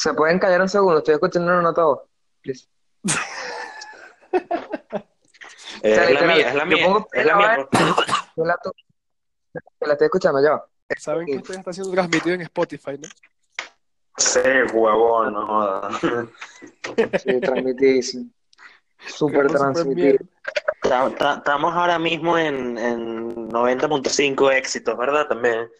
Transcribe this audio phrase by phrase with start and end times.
[0.00, 0.98] ¿Se pueden callar un segundo?
[0.98, 2.00] Estoy escuchando una nota voz.
[2.42, 2.66] Please.
[5.82, 7.68] Eh, O sea, es la mía, es la mía, pongo es la mía.
[8.36, 8.54] Yo la,
[9.80, 10.62] la estoy escuchando yo.
[10.98, 13.08] Saben que esto ya está siendo transmitido en Spotify, ¿no?
[14.18, 14.40] Sí,
[14.74, 16.00] huevón, no jodas.
[17.22, 18.26] Sí, transmitidísimo.
[19.06, 20.18] Súper transmitido.
[20.82, 25.28] Estamos ahora mismo en, en 90.5 éxitos, ¿verdad?
[25.28, 25.70] También.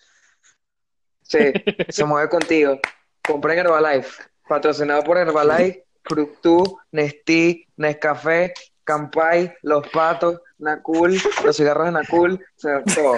[1.23, 1.53] Sí,
[1.91, 2.79] se mueve contigo.
[3.27, 4.23] Compren Herbalife.
[4.49, 8.53] Patrocinado por Herbalife, Fructú, Nestic, Nescafé,
[8.85, 13.17] Campay, Los Patos, Nakul, los cigarros de Nakul, o sea, todo.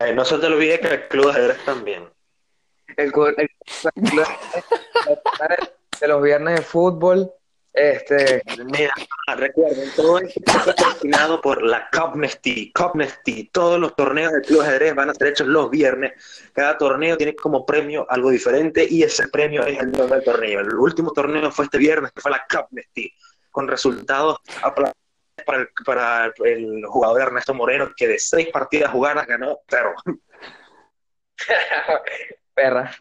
[0.00, 2.08] Eh, no se te olvide que el club de ajedrez también.
[2.96, 3.48] El, cu- el-
[6.00, 7.32] de los viernes de fútbol,
[7.74, 8.94] este, Mira,
[9.36, 12.72] recuerden, todo esto está patrocinado por la Cupnesty.
[12.72, 16.12] Cupnesty, todos los torneos del Club Ajedrez van a ser hechos los viernes.
[16.52, 20.60] Cada torneo tiene como premio algo diferente y ese premio es el nombre del torneo.
[20.60, 23.12] El último torneo fue este viernes, que fue la Cupnesty,
[23.50, 24.38] con resultados
[25.44, 29.94] para el, para el jugador Ernesto Moreno, que de seis partidas jugadas ganó cero.
[32.54, 32.94] perra.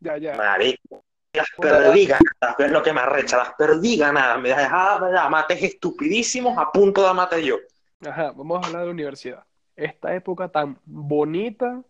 [0.00, 0.34] Ya, ya.
[0.34, 1.05] Marico.
[1.36, 4.40] Las perdí ganadas, es lo que me arrecha, las perdí ganadas.
[4.40, 7.56] Me dejaba dar mates estupidísimos a punto de matar yo.
[8.04, 9.44] Ajá, vamos a hablar de la universidad.
[9.74, 11.82] Esta época tan bonita,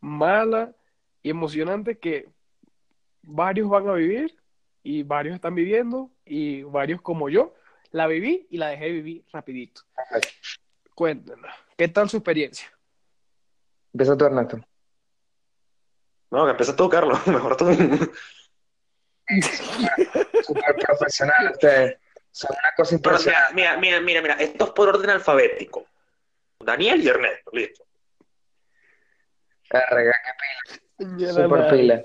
[0.00, 0.72] mala
[1.22, 2.28] y emocionante que
[3.22, 4.36] varios van a vivir
[4.82, 7.54] y varios están viviendo y varios como yo
[7.90, 9.82] la viví y la dejé vivir rapidito.
[10.94, 12.66] Cuéntenos, ¿qué tal su experiencia?
[13.92, 14.58] Empieza tú, Ernesto.
[16.30, 17.18] No, que empieza tú, Carlos.
[17.26, 17.66] Mejor tú.
[20.44, 21.98] Súper profesional ustedes.
[22.30, 23.54] Son una cosa Pero, impresionante.
[23.54, 25.86] mira, mira, mira, mira, esto es por orden alfabético.
[26.60, 27.84] Daniel y Ernesto, listo.
[29.70, 31.32] Verga, qué pila.
[31.32, 32.02] Súper pila.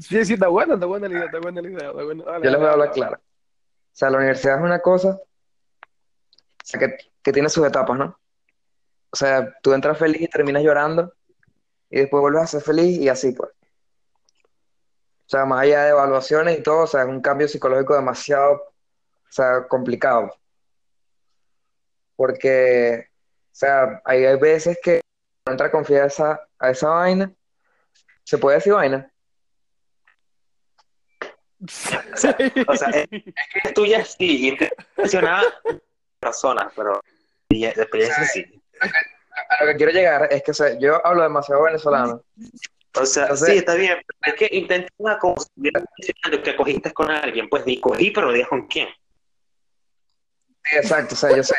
[0.00, 1.90] Sí, sí, está buena, está buena la idea, está buena la idea.
[1.90, 2.24] Está buena.
[2.24, 3.16] Dale, Yo les voy a hablar claro.
[3.16, 5.20] O sea, la universidad es una cosa
[6.64, 8.18] o sea, que, que tiene sus etapas, ¿no?
[9.10, 11.14] O sea, tú entras feliz y terminas llorando
[11.90, 13.50] y después vuelves a ser feliz y así, pues.
[15.26, 18.54] O sea, más allá de evaluaciones y todo, o sea, es un cambio psicológico demasiado,
[18.54, 20.34] o sea, complicado.
[22.16, 25.00] Porque, o sea, hay, hay veces que
[25.46, 27.32] no entra confianza a esa vaina.
[28.22, 29.10] ¿Se puede decir vaina?
[32.68, 35.42] O sea, es, es que tuya sí, intencionada
[36.20, 37.00] personas, pero
[37.48, 38.62] de experiencia sí.
[38.80, 42.22] A lo que quiero llegar es que, o sea, yo hablo demasiado venezolano.
[42.96, 43.96] O sea, Entonces- sí, está bien.
[44.20, 45.48] pero Es que intenta una cosa,
[46.44, 48.88] que cogiste con alguien, pues di cogí, pero no con quién.
[50.64, 51.54] Sí, exacto, o sea, yo sé.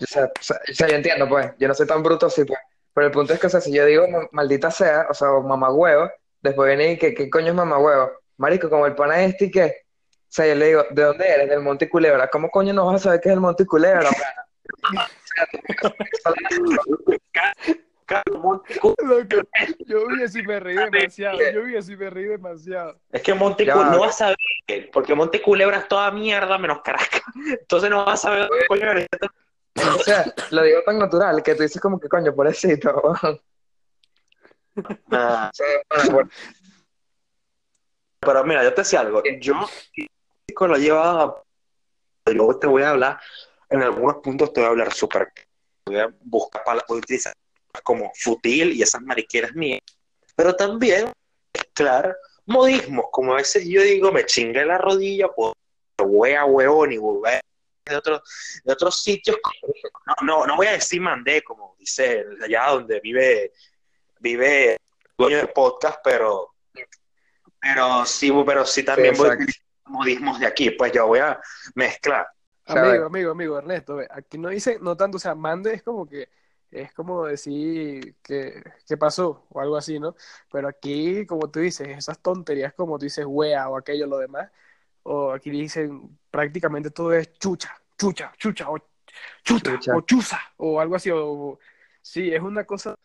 [0.00, 1.50] Yo sé, o sea, o sea, yo entiendo, pues.
[1.58, 2.58] Yo no soy tan bruto así, pues.
[2.94, 5.30] Pero el punto es que, o sea, si yo digo ma- maldita sea, o sea,
[5.32, 8.10] o mamagüevo, después viene y que, ¿qué coño es mamagüevo?
[8.38, 11.48] Marico, como el pana este y que, o sea, yo le digo, ¿de dónde eres?
[11.50, 12.28] Del Monte Culebra.
[12.28, 15.08] ¿Cómo coño no vas a saber qué es el Monte Culebra, pana?
[18.06, 19.48] Carlos Monticu- Loco,
[19.84, 23.00] yo vi así me reí demasiado, yo vi así me reí demasiado.
[23.10, 23.74] Es que Monte Ya.
[23.74, 24.28] No vas a
[24.68, 27.22] ver, porque Monte Culebra es toda mierda menos Caracas.
[27.60, 29.08] Entonces no vas a ver dónde coño eres.
[29.76, 33.12] O sea, lo digo tan natural que tú dices como que coño, pobrecito.
[35.10, 35.50] Ah,
[38.20, 39.22] Pero mira, yo te decía algo.
[39.40, 39.54] Yo
[40.54, 41.42] con lo llevado
[42.26, 42.32] a...
[42.32, 43.20] Luego te voy a hablar,
[43.70, 45.32] en algunos puntos te voy a hablar súper...
[45.86, 47.32] Voy a buscar palabras, voy a utilizar
[47.82, 49.80] como futil y esas mariqueras mías.
[50.34, 51.12] Pero también,
[51.72, 52.14] claro,
[52.46, 55.52] modismos, como a veces yo digo, me chingué la rodilla, pues,
[55.98, 57.40] wea, huevón y huevón
[57.86, 59.36] de otros de otros sitios.
[60.06, 63.52] No, no, no voy a decir mandé, como dice allá donde vive,
[64.18, 64.78] vive el
[65.16, 66.54] dueño del podcast, pero,
[67.60, 71.20] pero sí, pero sí también Sí, voy a utilizar modismos de aquí, pues yo voy
[71.20, 71.40] a
[71.74, 72.26] mezclar.
[72.66, 76.28] Amigo, amigo, amigo, Ernesto, aquí no dice, no tanto, o sea, mande es como que,
[76.82, 80.14] es como decir que, que pasó o algo así, ¿no?
[80.50, 84.50] Pero aquí, como tú dices, esas tonterías como tú dices, wea o aquello, lo demás,
[85.02, 88.78] o aquí dicen prácticamente todo es chucha, chucha, chucha, o
[89.42, 89.96] chuta, Chucha.
[89.96, 91.58] o chuza, o algo así, o
[92.02, 92.96] sí, es una cosa,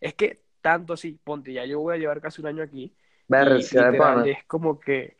[0.00, 2.94] es que tanto así, ponte, ya yo voy a llevar casi un año aquí,
[3.28, 5.16] Verga, y literal, es como que,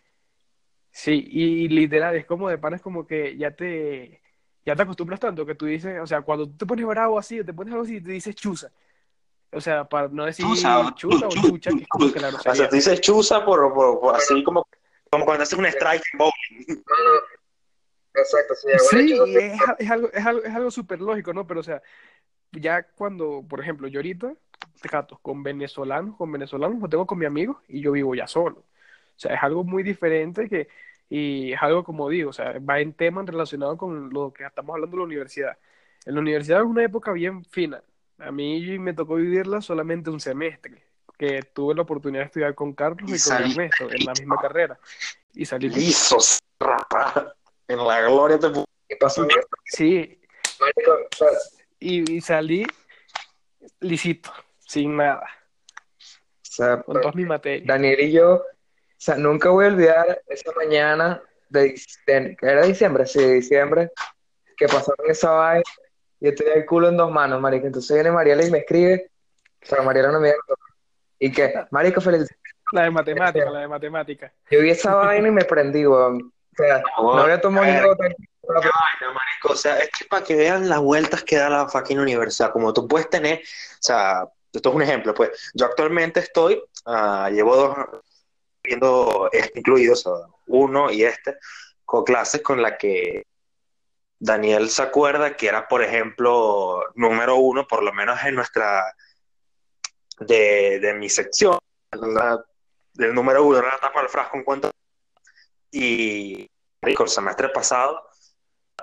[0.91, 4.21] sí, y, literal, es como de pana, es como que ya te,
[4.64, 7.40] ya te acostumbras tanto que tú dices, o sea, cuando tú te pones bravo así,
[7.40, 8.70] o te pones algo así, te dices chuza.
[9.52, 12.28] O sea, para no decir Chuza, chuza o chu- chucha, que es como que la
[12.28, 12.69] O sea, grosería.
[12.69, 14.66] tú dices chuza por, por- por así como,
[15.11, 16.82] como cuando haces un strike en bowling.
[18.16, 21.46] Exacto, sí, Sí, bueno, y es, es algo, es algo, es algo súper lógico, ¿no?
[21.46, 21.82] Pero, o sea,
[22.52, 24.34] ya cuando, por ejemplo, yo ahorita,
[24.81, 28.58] tratos con venezolanos, con venezolanos lo tengo con mi amigo y yo vivo ya solo.
[28.58, 30.69] O sea, es algo muy diferente que,
[31.09, 34.75] y es algo como digo, o sea, va en temas relacionados con lo que estamos
[34.75, 35.59] hablando de la universidad.
[36.06, 37.83] En la universidad es una época bien fina.
[38.19, 40.83] A mí me tocó vivirla solamente un semestre,
[41.19, 44.37] que tuve la oportunidad de estudiar con Carlos y, Y con Ernesto en la misma
[44.41, 44.79] carrera.
[45.33, 46.19] Y salí Liso,
[46.61, 47.35] rapa.
[47.69, 49.27] En la gloria te pu- ¿Qué pasó?
[49.65, 50.21] Sí,
[51.81, 52.65] y, y salí
[53.81, 56.03] lisito, sin nada, o
[56.41, 57.67] sea, con todas mis materias.
[57.67, 58.45] Daniel y yo,
[58.99, 63.06] sea, nunca voy a olvidar esa mañana de, de- ¿era diciembre?
[63.06, 63.91] Sí, de diciembre,
[64.56, 65.62] que pasaron esa vaina,
[66.20, 69.11] y yo tenía el culo en dos manos, marico, entonces viene Mariela y me escribe,
[69.62, 70.41] o sea, Mariela no me dijo,
[71.19, 72.29] y que, marico, feliz,
[72.73, 74.32] La de matemática, la de matemática.
[74.50, 78.05] yo vi esa vaina y me prendí, weón, o sea, no había tomado ni nota,
[78.47, 81.99] Vaina, marico, o sea, es que para que vean las vueltas que da la fucking
[81.99, 83.43] universidad, como tú puedes tener, o
[83.81, 87.76] sea, esto es un ejemplo, pues, yo actualmente estoy, ah, llevo dos,
[88.64, 91.37] viendo este incluidos, o sea, uno y este,
[91.84, 93.25] con clases con la que
[94.19, 98.82] Daniel se acuerda que era, por ejemplo, número uno, por lo menos en nuestra,
[100.20, 101.58] de, de mi sección,
[101.93, 102.43] la-
[102.94, 104.70] del número uno, era la tapa del frasco en cuanto,
[105.70, 106.49] y,
[106.81, 108.00] marico, el semestre pasado,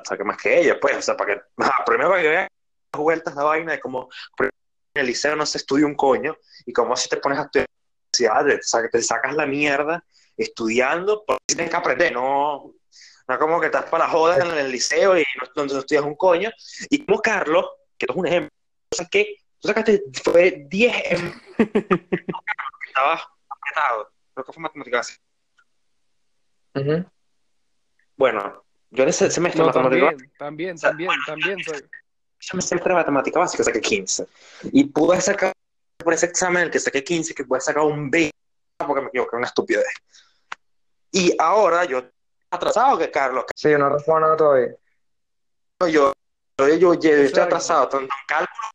[0.03, 2.47] saqué más que ella, pues, o sea, para que, ajá, primero para que vean
[2.93, 4.49] las vueltas la vaina de cómo en
[4.95, 6.35] el liceo no se estudia un coño,
[6.65, 7.67] y cómo si te pones a estudiar
[8.19, 8.45] universidad,
[8.81, 10.03] te, te sacas la mierda
[10.37, 12.73] estudiando, porque tienes que aprender, no,
[13.27, 15.23] no como que estás para la joda en el liceo y
[15.55, 16.49] no, no- no estudias un coño,
[16.89, 17.65] y como Carlos,
[17.97, 18.49] que esto es un ejemplo,
[18.91, 21.41] o sea, que tú sacaste, fue 10 en...
[22.87, 25.17] Estabas apretado, creo que fue matemáticas.
[26.75, 27.05] Ujú.
[28.17, 31.77] Bueno, yo en ese semestre No, de matemáticas también, también, también, también soy.
[32.39, 34.27] ese semestre de matemática básica saqué 15.
[34.73, 35.53] Y pude sacar
[36.03, 38.31] por ese examen el que saqué 15, que pude sacar un 20,
[38.85, 39.85] porque me equivoqué, una estupidez.
[41.11, 42.03] Y ahora yo,
[42.49, 44.75] atrasado que Carlos, sí, yo no respondo nada todavía,
[45.81, 46.13] yo, yo,
[46.57, 48.67] yo, yo, yo estoy atrasado tanto en cálculo,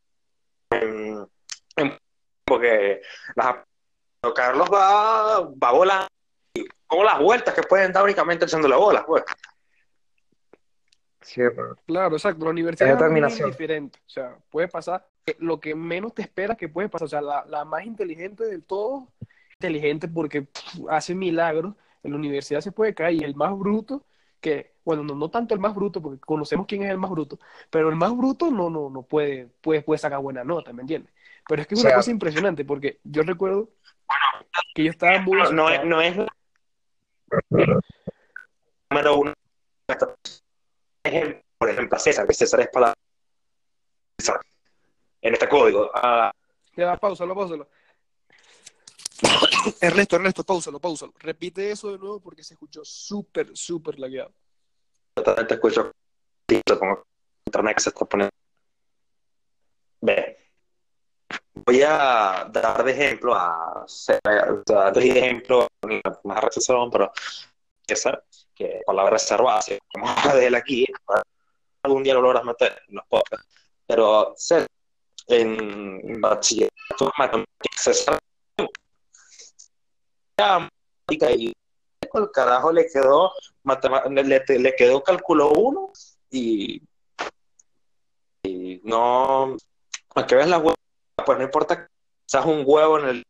[0.71, 1.29] en,
[1.77, 1.99] en-
[2.45, 3.01] porque
[3.35, 3.57] las-
[4.35, 6.09] Carlos va, va volando,
[6.87, 9.23] como las vueltas que pueden dar únicamente echando la bola, pues.
[11.21, 12.45] sí, pero- Claro, exacto.
[12.45, 12.95] La universidad Es
[13.41, 13.99] es diferente.
[14.05, 15.07] O sea, puede pasar
[15.39, 17.07] lo que menos te esperas que puede pasar.
[17.07, 19.09] O sea, la, la más inteligente del todo,
[19.53, 21.75] inteligente porque pff, hace milagros.
[22.03, 24.05] En la universidad se puede caer y el más bruto,
[24.41, 27.41] que, bueno, no, no tanto el más bruto, porque conocemos quién es el más bruto,
[27.69, 31.13] pero el más bruto no, no, no puede, puede, puede sacar buena nota, ¿me entiendes?
[31.49, 33.71] Pero es que es O una cosa impresionante, porque yo recuerdo
[34.73, 36.17] que yo estaba muy No, no es, no es
[38.91, 39.33] número uno.
[41.59, 42.95] Por ejemplo, César, que César es para.
[45.27, 45.91] En este código.
[45.93, 46.31] ah,
[46.77, 47.69] Ya pausalo, pausalo.
[49.81, 51.13] Ernesto, Ernesto, pausalo, pausalo.
[51.19, 54.33] Repite eso de nuevo porque se escuchó súper, súper lagueado.
[55.15, 55.91] te escucho.
[56.49, 58.31] Internet que se está poniendo.
[60.01, 60.39] Ve.
[61.55, 63.85] Voy a dar de ejemplo a
[64.65, 65.67] dar de ejemplo,
[66.23, 67.11] más recesión, pero
[67.85, 68.23] César,
[68.55, 70.87] que palabra reservada, si vamos a hablar de él aquí,
[71.83, 73.49] algún día lo logras meter en los podcasts.
[73.87, 74.69] Pero César,
[75.29, 77.95] en bachillerato, matemáticas,
[81.37, 81.53] y
[82.13, 83.33] el carajo le quedó
[84.11, 85.93] le, le- quedó cálculo 1
[86.31, 86.83] y,
[88.43, 89.57] y no
[90.15, 90.75] a que ves la huevo
[91.25, 91.93] pues no importa que
[92.27, 93.23] seas un huevo en el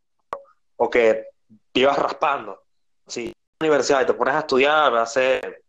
[0.77, 1.29] o que
[1.73, 2.63] vivas raspando.
[3.07, 5.63] Si universidad y te pones a estudiar ser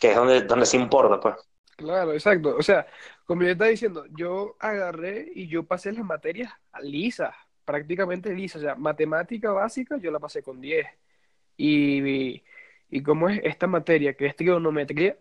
[0.00, 1.34] que es donde, donde se importa pues
[1.78, 2.56] Claro, exacto.
[2.56, 2.86] O sea,
[3.24, 7.32] como yo estaba diciendo, yo agarré y yo pasé las materias lisas,
[7.64, 8.62] prácticamente lisas.
[8.62, 10.88] O sea, matemática básica yo la pasé con 10.
[11.56, 12.42] Y,
[12.90, 15.18] y como es esta materia, que es trigonometría,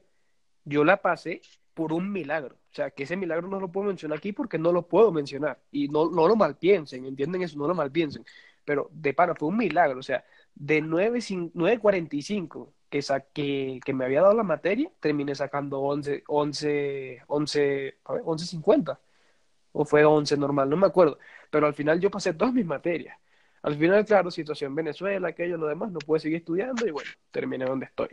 [0.65, 1.41] yo la pasé
[1.75, 2.55] por un milagro.
[2.71, 5.61] O sea, que ese milagro no lo puedo mencionar aquí porque no lo puedo mencionar.
[5.71, 7.57] Y no, no lo malpiensen, ¿entienden eso?
[7.59, 8.25] No lo malpiensen.
[8.65, 9.99] Pero de pana, fue un milagro.
[9.99, 15.35] O sea, de 9, cin- 9.45 que, sa- que, me había dado la materia, terminé
[15.35, 18.99] sacando 11, 11, 11, a ver, 11.50.
[19.73, 21.19] O fue 11 normal, no me acuerdo.
[21.51, 23.17] Pero al final yo pasé todas mis materias.
[23.61, 27.65] Al final, claro, situación Venezuela, aquello, lo demás, no pude seguir estudiando y bueno, terminé
[27.65, 28.09] donde estoy.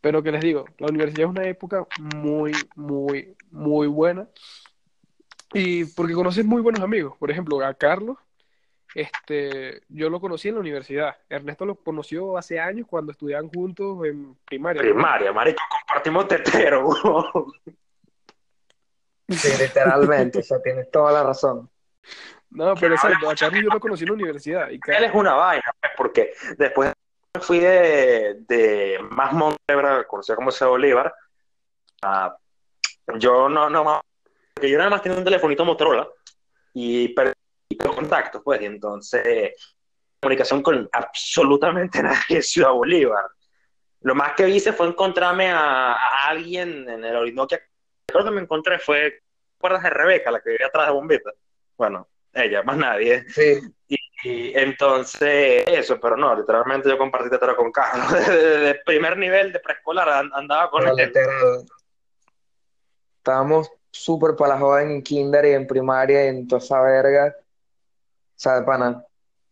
[0.00, 1.86] Pero que les digo, la universidad es una época
[2.16, 4.28] muy, muy, muy buena.
[5.52, 7.16] Y porque conoces muy buenos amigos.
[7.18, 8.18] Por ejemplo, a Carlos,
[8.94, 11.16] este, yo lo conocí en la universidad.
[11.28, 14.82] Ernesto lo conoció hace años cuando estudiaban juntos en primaria.
[14.82, 14.88] ¿no?
[14.88, 16.88] primaria marico compartimos tetero
[19.28, 21.70] Sí, literalmente, o sea, tienes toda la razón.
[22.50, 24.70] No, pero exacto, a Carlos yo lo conocí en la universidad.
[24.70, 26.92] Y Él es una vaina, pues, porque después
[27.40, 31.14] fui de, de más Montebra, conocido como Ciudad Bolívar,
[32.02, 32.36] a-
[33.18, 34.00] yo no, no más,
[34.54, 36.08] porque yo nada más tenía un telefonito Motorola
[36.74, 37.32] y perdí
[37.78, 39.52] los contactos, pues, y entonces
[40.20, 43.24] comunicación con absolutamente nadie en Ciudad Bolívar.
[44.02, 47.60] Lo más que hice fue encontrarme a, a alguien en el Orinoquia.
[48.06, 49.22] Creo que me encontré fue, ¿te
[49.58, 51.30] acuerdas de Rebeca, la que vivía atrás de Bombita?
[51.76, 53.24] Bueno, ella, más nadie.
[53.28, 53.60] Sí,
[54.22, 58.12] Y entonces, eso, pero no, literalmente yo compartí tetero con Carlos.
[58.26, 61.12] De, de primer nivel de preescolar an- andaba con pero él.
[63.18, 67.34] Estábamos súper para la joda en kinder y en primaria y en toda esa verga.
[68.40, 69.04] O sea, de pana,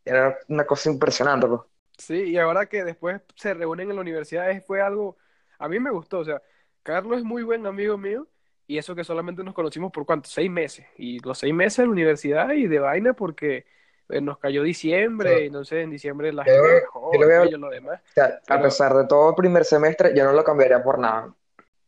[0.04, 1.60] era una cosa impresionante, pues.
[1.96, 5.16] sí, y ahora que después se reúnen en la universidad, es- fue algo,
[5.58, 6.42] a mí me gustó, o sea,
[6.82, 8.28] Carlos es muy buen amigo mío,
[8.66, 11.86] y eso que solamente nos conocimos por cuánto, seis meses, y los seis meses en
[11.86, 13.66] la universidad y de vaina porque
[14.10, 15.42] eh, nos cayó diciembre, Sí.
[15.44, 18.12] y entonces en diciembre la Yo gente dejó, yo lo veo- y lo demás, O
[18.14, 21.34] sea, a pesar de todo el primer semestre, yo no lo cambiaría por nada.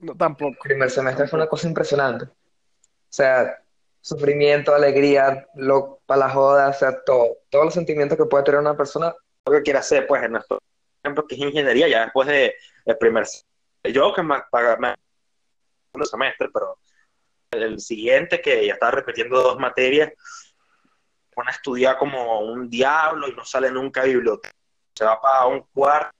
[0.00, 0.64] no, tampoco.
[0.64, 2.26] El primer semestre fue una cosa impresionante.
[2.26, 2.30] O
[3.10, 3.62] sea,
[4.00, 8.60] sufrimiento, alegría, lo, para la joda, o sea, todo, todos los sentimientos que puede tener
[8.60, 9.14] una persona.
[9.46, 10.58] Lo que quiere hacer, pues, en nuestro
[11.02, 12.54] ejemplo, que es ingeniería, ya después de,
[12.84, 13.26] del primer.
[13.84, 14.96] Yo que me, paga-
[15.92, 16.78] un semestre, pero
[17.50, 20.12] el siguiente, que ya estaba repitiendo dos materias,
[21.34, 24.54] pone a estudiar como un diablo y no sale nunca a biblioteca.
[24.94, 26.16] Se va para un cuarto,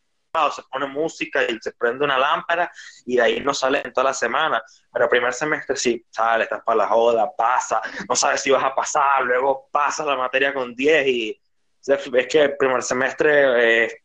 [0.53, 2.71] se pone música y se prende una lámpara
[3.05, 4.63] y de ahí no sale en toda la semana.
[4.93, 8.75] Pero primer semestre sí, sale, estás para la joda, pasa, no sabes si vas a
[8.75, 11.41] pasar, luego pasas la materia con 10 y
[11.87, 14.03] es que el primer semestre eh,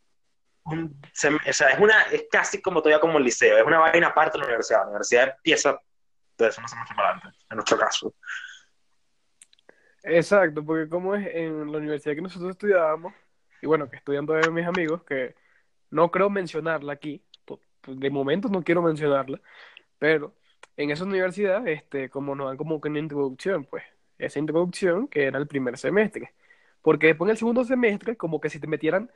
[1.46, 4.46] es una es casi como todavía como el liceo, es una vaina aparte de la
[4.46, 4.80] universidad.
[4.80, 5.80] La universidad empieza
[6.38, 8.16] desde un semestre para adelante, en nuestro caso.
[10.04, 13.14] Exacto, porque como es en la universidad que nosotros estudiábamos,
[13.62, 15.36] y bueno, que estudian todavía mis amigos, que
[15.92, 19.42] no creo mencionarla aquí, pues, de momento no quiero mencionarla,
[20.00, 20.36] pero
[20.78, 23.84] en esa universidad, este, como nos dan como que una introducción, pues,
[24.18, 26.34] esa introducción que era el primer semestre,
[26.82, 29.12] porque después en el segundo semestre, como que si te metieran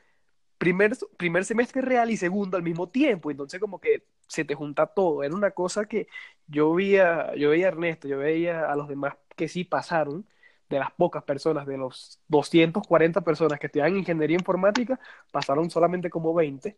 [0.58, 4.88] primer, primer semestre real y segundo al mismo tiempo, entonces como que se te junta
[4.88, 6.08] todo, era una cosa que
[6.48, 10.28] yo veía, yo veía a Ernesto, yo veía a los demás que sí pasaron,
[10.70, 15.00] de las pocas personas, de los 240 personas que estudiaban ingeniería informática,
[15.32, 16.78] pasaron solamente como 20,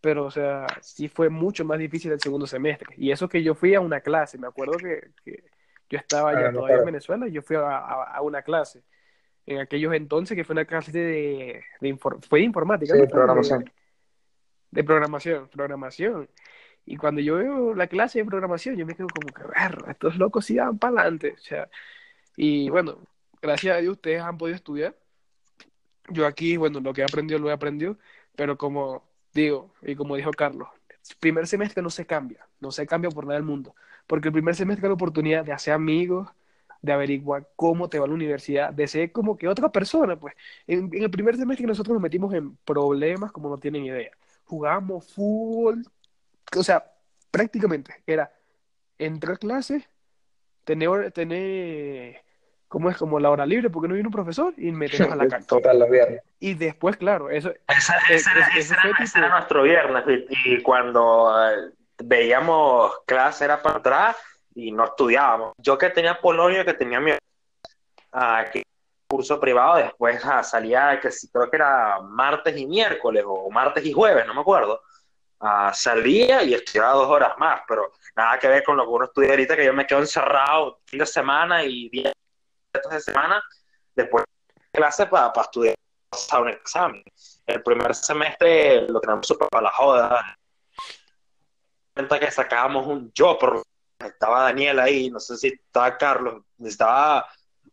[0.00, 2.94] pero o sea, sí fue mucho más difícil el segundo semestre.
[2.98, 5.44] Y eso que yo fui a una clase, me acuerdo que, que
[5.88, 6.84] yo estaba allá Ah, no, todavía en.
[6.86, 8.82] Venezuela y yo fui a, a- a una clase.
[9.46, 13.04] En aquellos entonces que fue una clase de, de infor- fue de informática, Sí, ¿no?
[13.06, 13.72] de programación.
[14.70, 16.28] De programación, programación.
[16.84, 20.16] Y cuando yo veo la clase de programación, yo me quedo como que, "Berro, estos
[20.16, 21.32] locos sí para adelante.
[21.32, 21.68] O sea,
[22.36, 22.98] y bueno,
[23.42, 24.96] gracias a Dios ustedes han podido estudiar.
[26.10, 27.98] Yo aquí, bueno, lo que he aprendido lo he aprendido,
[28.36, 29.02] pero como
[29.34, 30.68] digo, y como dijo Carlos,
[31.20, 33.74] primer semestre no se cambia, no se cambia por nada del mundo,
[34.06, 36.28] porque el primer semestre es la oportunidad de hacer amigos,
[36.82, 40.34] de averiguar cómo te va la universidad, de ser como que otra persona, pues.
[40.66, 44.12] En, en el primer semestre nosotros nos metimos en problemas como no tienen idea.
[44.44, 45.84] Jugábamos fútbol,
[46.56, 46.84] o sea,
[47.30, 48.32] prácticamente era
[48.98, 49.88] entrar a clases,
[50.64, 52.22] tener, tener,
[52.68, 52.96] ¿cómo es?
[52.96, 55.46] Como la hora libre porque no vino un profesor y meternos a la cancha.
[55.46, 56.22] Total, los viernes.
[56.40, 60.54] Y después, claro, eso, Esa, esa era, ese era- tipo- ese era nuestro viernes y,
[60.54, 61.70] y cuando eh,
[62.04, 64.16] veíamos clase era para atrás
[64.54, 65.52] y no estudiábamos.
[65.58, 67.12] Yo que tenía Polonio, que tenía mi
[68.12, 68.62] ah, que
[69.08, 73.84] curso privado, después ah, salía, que sí, creo que era martes y miércoles o martes
[73.84, 74.82] y jueves, no me acuerdo.
[75.38, 79.04] Ah, salía y estudiaba dos horas más, pero nada que ver con lo que uno
[79.04, 81.90] estudia ahorita, que yo me quedo encerrado fin de semana y
[82.90, 83.42] de semana
[83.94, 84.24] después
[84.72, 85.74] de clase para estudiar
[86.30, 87.04] a un examen.
[87.46, 90.38] El primer semestre lo tenemos súper para la joda.
[91.94, 93.62] Cuenta que sacábamos un yo, por
[93.98, 97.26] estaba Daniel ahí, no sé si estaba Carlos, necesitaba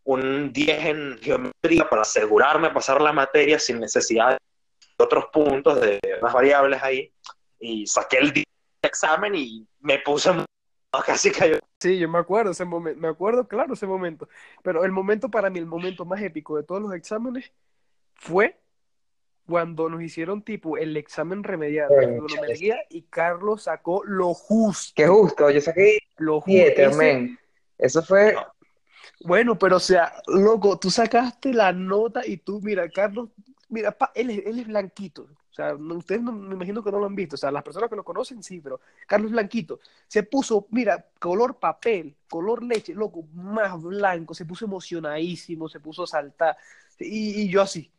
[0.05, 5.99] un 10 en geometría para asegurarme pasar la materia sin necesidad de otros puntos, de
[6.21, 7.11] las variables ahí.
[7.59, 8.45] Y saqué el 10
[8.81, 10.31] de examen y me puse
[11.05, 11.59] casi cayó.
[11.79, 14.29] Sí, yo me acuerdo ese momento, me acuerdo claro ese momento,
[14.61, 17.51] pero el momento para mí, el momento más épico de todos los exámenes
[18.15, 18.57] fue
[19.45, 25.49] cuando nos hicieron tipo el examen de trigonometría y Carlos sacó lo justo, Qué justo,
[25.49, 26.51] yo saqué lo justo.
[26.51, 27.37] 7, Ese-.
[27.77, 28.35] Eso fue,
[29.25, 33.29] Bueno, pero o sea, loco, tú sacaste la nota y tú, mira, Carlos,
[33.67, 35.27] mira, pa, él, es, él es blanquito.
[35.53, 37.35] O sea, ustedes no, me imagino que no lo han visto.
[37.35, 41.59] O sea, las personas que lo conocen sí, pero Carlos Blanquito se puso, mira, color
[41.59, 46.57] papel, color leche, loco, más blanco, se puso emocionadísimo, se puso a saltar.
[46.97, 47.91] Y, y yo así,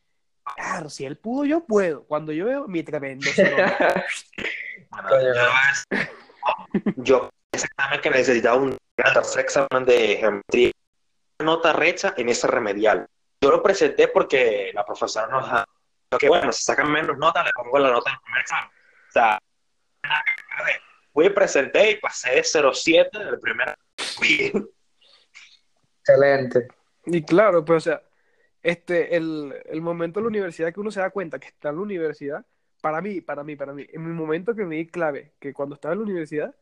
[0.57, 2.03] claro, si él pudo, yo puedo.
[2.03, 3.31] Cuando yo veo mi tremendo
[6.97, 10.73] Yo ese examen que necesitaba un tercer examen de geometría,
[11.39, 13.07] nota recha en ese remedial.
[13.41, 15.65] Yo lo presenté porque la profesora nos da
[16.19, 18.69] que bueno, si sacan menos notas, le pongo la nota en el primer examen.
[18.69, 19.39] O sea,
[21.13, 23.77] fui, presenté y pasé de 0,7 en el primer.
[26.01, 26.69] Excelente.
[27.07, 28.03] Y claro, pues, o sea,
[28.63, 31.77] este, el, el momento de la universidad que uno se da cuenta que está en
[31.77, 32.47] la universidad,
[32.81, 35.75] para mí, para mí, para mí, en mi momento que me di clave, que cuando
[35.75, 36.55] estaba en la universidad,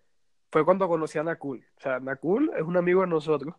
[0.53, 1.67] fue cuando conocí a Nakul.
[1.79, 3.55] O sea, Nakul es un amigo de nosotros,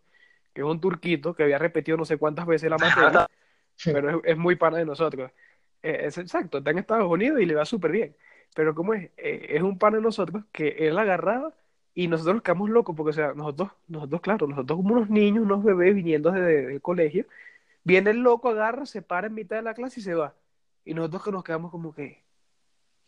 [0.53, 3.27] que es un turquito que había repetido no sé cuántas veces la materia,
[3.85, 5.31] pero es, es muy pana de nosotros.
[5.83, 8.15] Eh, es exacto, está en Estados Unidos y le va súper bien.
[8.55, 11.53] Pero como es, eh, es un pan de nosotros que él agarraba
[11.93, 15.43] y nosotros nos quedamos locos porque, o sea, nosotros, nosotros, claro, nosotros como unos niños,
[15.43, 17.25] unos bebés viniendo del colegio,
[17.83, 20.33] viene el loco, agarra, se para en mitad de la clase y se va.
[20.85, 22.23] Y nosotros que nos quedamos como que,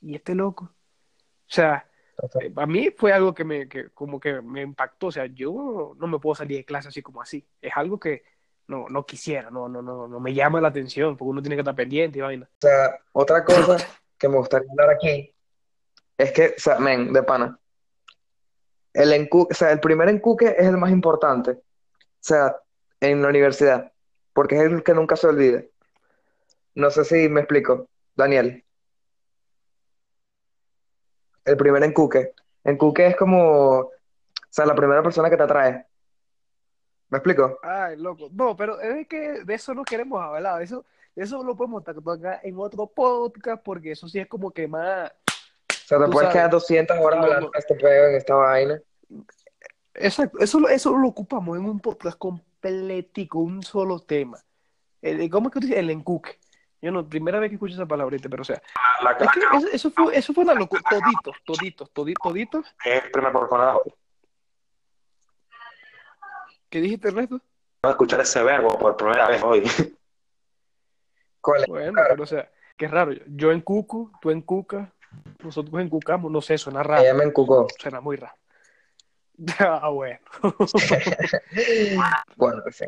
[0.01, 0.65] ¿y este loco?
[0.65, 0.71] O
[1.47, 1.87] sea,
[2.41, 5.07] eh, a mí fue algo que me, que como que me impactó.
[5.07, 7.45] O sea, yo no me puedo salir de clase así como así.
[7.61, 8.23] Es algo que
[8.67, 11.61] no, no quisiera, no, no, no, no me llama la atención, porque uno tiene que
[11.61, 12.49] estar pendiente y vaina.
[12.51, 13.77] O sea, otra cosa
[14.17, 15.33] que me gustaría hablar aquí
[16.17, 17.59] es que, o sea, men, de pana,
[18.93, 21.61] el, encu o sea, el primer encuque es el más importante, o
[22.19, 22.55] sea,
[22.99, 23.91] en la universidad,
[24.33, 25.71] porque es el que nunca se olvide.
[26.73, 28.63] No sé si me explico, Daniel.
[31.45, 32.33] El primer encuque.
[32.63, 33.91] Encuque es como, o
[34.49, 35.85] sea, la primera persona que te atrae.
[37.09, 37.59] ¿Me explico?
[37.61, 38.29] Ay, loco.
[38.31, 40.61] No, pero es que de eso no queremos hablar.
[40.61, 40.85] Eso,
[41.15, 45.11] eso lo podemos tocar en otro podcast porque eso sí es como que más.
[45.69, 48.81] O sea, te puedes quedar 200 horas hablando de este pedo en esta vaina.
[49.93, 50.39] Exacto.
[50.39, 54.39] Eso, eso lo ocupamos en un podcast completico, un solo tema.
[55.01, 55.79] El, ¿Cómo es que tú dices?
[55.79, 56.39] El encuque.
[56.81, 58.61] Yo no, primera vez que escucho esa palabrita, pero o sea.
[59.19, 60.81] es que eso, eso, fue, eso fue una locura.
[60.89, 62.75] Toditos, toditos, toditos, toditos.
[62.83, 63.47] Es el primer por
[66.69, 67.41] ¿Qué dijiste, Ernesto?
[67.87, 69.63] a escuchar ese verbo por primera vez hoy.
[71.41, 71.67] ¿Cuál es?
[71.67, 73.13] Bueno, pero o sea, qué raro.
[73.27, 74.91] Yo en Cucu, tú en Cuca,
[75.43, 77.03] nosotros en Cucamos, no sé, suena raro.
[77.03, 77.67] Ella me encucó.
[77.79, 78.35] Suena muy raro.
[79.59, 80.17] Ah, bueno.
[82.37, 82.87] bueno, en fin.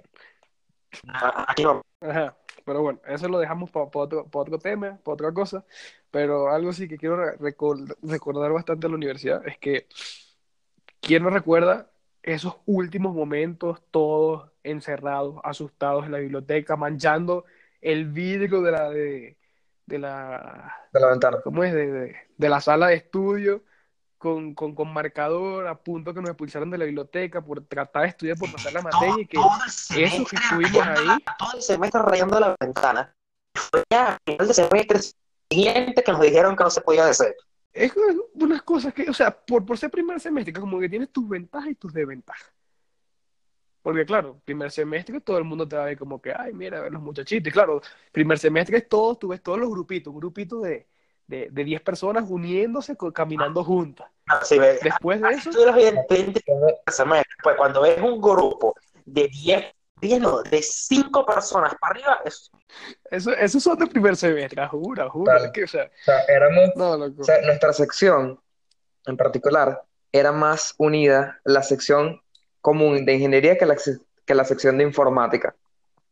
[1.45, 1.81] Aquí no.
[1.99, 2.37] Ajá.
[2.63, 5.65] Pero bueno, eso lo dejamos para otro, pa otro tema, para otra cosa.
[6.09, 7.17] Pero algo sí que quiero
[8.01, 9.87] recordar bastante en la universidad es que,
[11.01, 11.91] ¿quién no recuerda
[12.27, 17.45] esos últimos momentos, todos encerrados, asustados en la biblioteca, manchando
[17.79, 19.37] el vidrio de la de,
[19.85, 21.37] de la de la ventana.
[21.41, 21.73] ¿Cómo es?
[21.73, 23.63] De, de, la sala de estudio,
[24.17, 28.09] con, con, con, marcador, a punto que nos expulsaron de la biblioteca por tratar de
[28.09, 29.37] estudiar, por pasar la materia, y que
[30.03, 31.07] eso que estuvimos ahí.
[31.39, 33.15] Todo el semestre rayando la ventana.
[33.55, 34.99] Fue ya al final del semestre
[35.49, 37.37] siguiente que nos dijeron que no se podía hacer
[37.77, 37.93] es
[38.33, 41.71] unas cosas que, o sea, por, por ser primer semestre, como que tienes tus ventajas
[41.71, 42.51] y tus desventajas.
[43.81, 46.89] Porque claro, primer semestre todo el mundo te va a ver como que, ay, mira,
[46.89, 47.47] los muchachitos.
[47.47, 50.87] Y claro, primer semestre es todo, tú ves todos los grupitos, un grupito de,
[51.25, 54.09] de, de 10 personas uniéndose, caminando juntas.
[54.27, 55.51] Ah, sí, Después de eso...
[57.43, 62.21] Pues cuando ves un grupo de 10 lleno de cinco personas para arriba.
[62.25, 62.51] Eso,
[63.09, 65.51] eso, eso son de primer semestre, jura, jura.
[65.51, 68.39] Que, o sea, o sea, éramos, o sea, nuestra sección
[69.05, 72.21] en particular era más unida la sección
[72.61, 73.75] común de ingeniería que la,
[74.25, 75.55] que la sección de informática,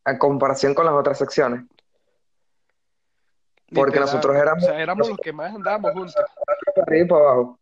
[0.05, 1.65] en comparación con las otras secciones.
[3.73, 4.63] Porque nosotros éramos.
[4.63, 6.15] O sea, éramos los que más andábamos juntos.
[6.15, 7.59] Para arriba y para abajo.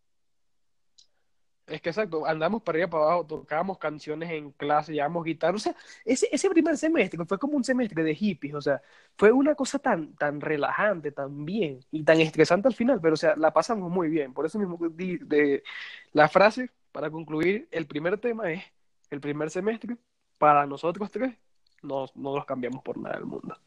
[1.65, 5.59] Es que exacto, andamos para arriba para abajo, tocábamos canciones en clase, llevamos guitarra, o
[5.59, 5.73] sea,
[6.03, 8.81] ese, ese primer semestre fue como un semestre de hippies, o sea,
[9.15, 13.17] fue una cosa tan, tan relajante, tan bien y tan estresante al final, pero o
[13.17, 15.63] sea, la pasamos muy bien, por eso mismo de,
[16.11, 18.61] la frase, para concluir, el primer tema es,
[19.09, 19.95] el primer semestre,
[20.37, 21.33] para nosotros tres,
[21.81, 23.57] no, no los cambiamos por nada del mundo.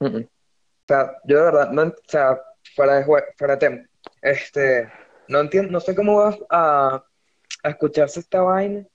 [0.00, 2.40] Yo de verdad, no, o sea,
[2.74, 3.04] fuera de,
[3.36, 3.86] fuera de tema,
[4.22, 4.90] este
[5.28, 7.04] no entiendo, no sé cómo va a,
[7.62, 8.86] a escucharse esta vaina,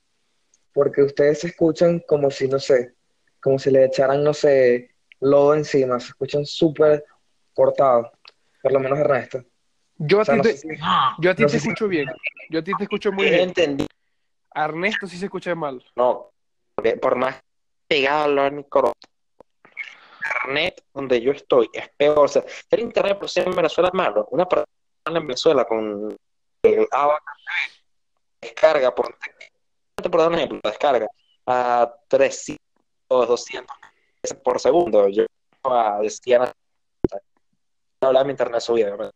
[0.73, 2.95] porque ustedes se escuchan como si, no sé,
[3.41, 7.05] como si le echaran, no sé, lodo encima, se escuchan súper
[7.53, 8.07] cortados,
[8.61, 9.43] por lo menos Ernesto.
[9.97, 10.55] Yo a ti, te,
[11.19, 12.07] yo a ti te escucho bien,
[12.49, 13.49] yo a ti te escucho muy bien.
[13.49, 13.87] Entendí.
[14.53, 15.83] A Ernesto sí se escucha mal.
[15.95, 16.31] No,
[17.01, 17.35] por más
[17.87, 18.93] pegado al micrófono.
[20.25, 22.19] internet donde yo estoy es peor.
[22.19, 24.27] O sea, el internet por ser en Venezuela es malo.
[24.31, 24.65] Una persona
[25.05, 26.15] en Venezuela con
[26.63, 27.35] el Avatar
[28.41, 29.17] descarga, por,
[29.95, 31.07] por dar un ejemplo, descarga
[31.45, 32.57] a 300
[33.07, 33.75] o 200
[34.43, 35.07] por segundo.
[35.09, 35.25] Yo
[35.63, 36.51] a decía
[38.01, 38.97] hablar mi internet subido.
[38.97, 39.11] ¿verdad?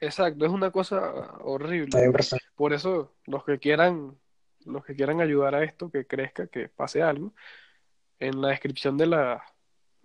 [0.00, 1.00] Exacto, es una cosa
[1.40, 2.12] horrible.
[2.54, 4.18] Por eso, los que quieran,
[4.64, 7.32] los que quieran ayudar a esto, que crezca, que pase algo,
[8.18, 9.44] en la descripción de la,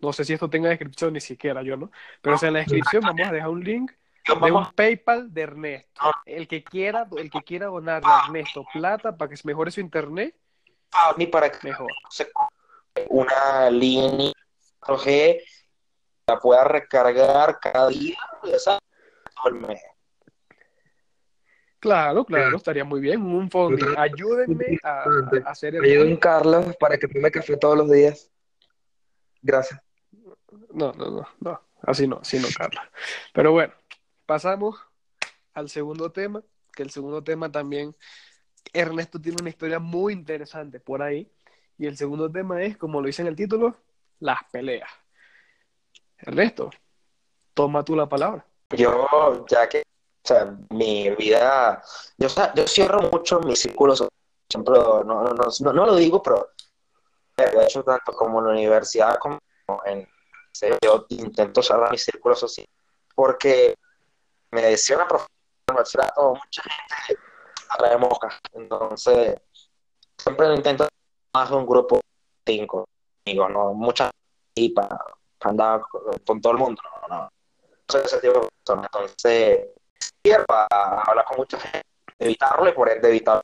[0.02, 1.92] no sé si esto tenga descripción ni siquiera yo, ¿no?
[2.22, 3.92] Pero o sea, en la descripción vamos a dejar un link
[4.42, 6.02] de un PayPal de Ernesto.
[6.26, 9.82] El que quiera, el que quiera donarle a Ernesto plata para que se mejore su
[9.82, 10.36] internet,
[11.18, 11.92] mí para que mejor.
[12.10, 12.30] se
[13.10, 14.34] una línea
[14.82, 15.42] 4G
[16.28, 18.18] la pueda recargar cada día.
[18.42, 18.80] Todo
[19.48, 19.82] el mes.
[21.80, 23.22] Claro, claro, estaría muy bien.
[23.22, 23.98] Un funding.
[23.98, 28.30] Ayúdenme a, a hacer el Ayuden Carlos para que tome café todos los días.
[29.42, 29.80] Gracias.
[30.74, 31.62] No, no, no, no.
[31.82, 32.90] Así no, así no, Carla.
[33.34, 33.74] Pero bueno,
[34.26, 34.78] pasamos
[35.54, 37.96] al segundo tema, que el segundo tema también,
[38.74, 41.32] Ernesto tiene una historia muy interesante por ahí.
[41.78, 43.76] Y el segundo tema es, como lo dice en el título,
[44.20, 44.90] las peleas.
[46.18, 46.70] Ernesto,
[47.54, 48.46] toma tú la palabra.
[48.72, 51.82] Yo, ya que, o sea, mi vida,
[52.18, 54.06] yo, yo cierro mucho mis círculos,
[54.50, 56.50] siempre, no, no, no, no, lo digo, pero
[57.38, 59.40] de hecho, tanto como en la universidad como
[59.86, 60.08] en,
[60.82, 62.72] yo intento cerrar mis círculos sociales,
[63.16, 63.76] porque
[64.52, 67.22] me decía una profesora en "Oh, mucha gente
[67.70, 69.36] atrae moscas, entonces
[70.18, 70.88] siempre lo intento
[71.34, 72.02] más de un grupo
[72.46, 72.86] cinco
[73.26, 74.12] amigos, no muchas
[74.56, 74.98] y para
[75.42, 75.82] andar
[76.26, 77.30] con, todo el mundo, no, no,
[77.88, 79.68] soy ese tipo de persona, entonces
[80.22, 81.84] quiero a, a hablar con mucha gente,
[82.18, 83.44] evitarlo y por ende evitarlo,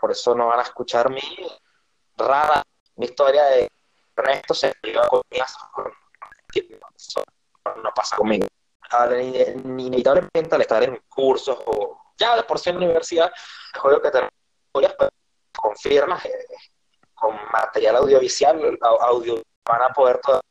[0.00, 1.20] por eso no van a escuchar mi
[2.16, 2.62] rara
[2.96, 3.68] mi historia de
[4.16, 4.72] Ernesto se
[5.10, 5.58] con eso
[7.82, 8.46] no pasa conmigo.
[9.64, 13.32] Inevitablemente al estar en cursos o ya de por sí en la universidad,
[13.74, 14.20] es obvio que te
[15.56, 16.46] confirmas eh,
[17.14, 20.42] con material audiovisual, au- audio, van a poder todavía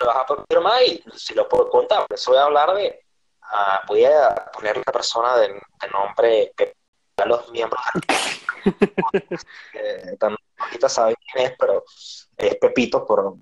[0.00, 3.04] lo vas a confirmar y si lo puedo contar, por eso voy a hablar de,
[3.42, 6.76] ah, voy a ponerle a la persona de, de nombre Pepe,
[7.16, 7.80] a los miembros
[9.72, 11.82] que también ahorita saben quién es, pero
[12.36, 13.34] es Pepito por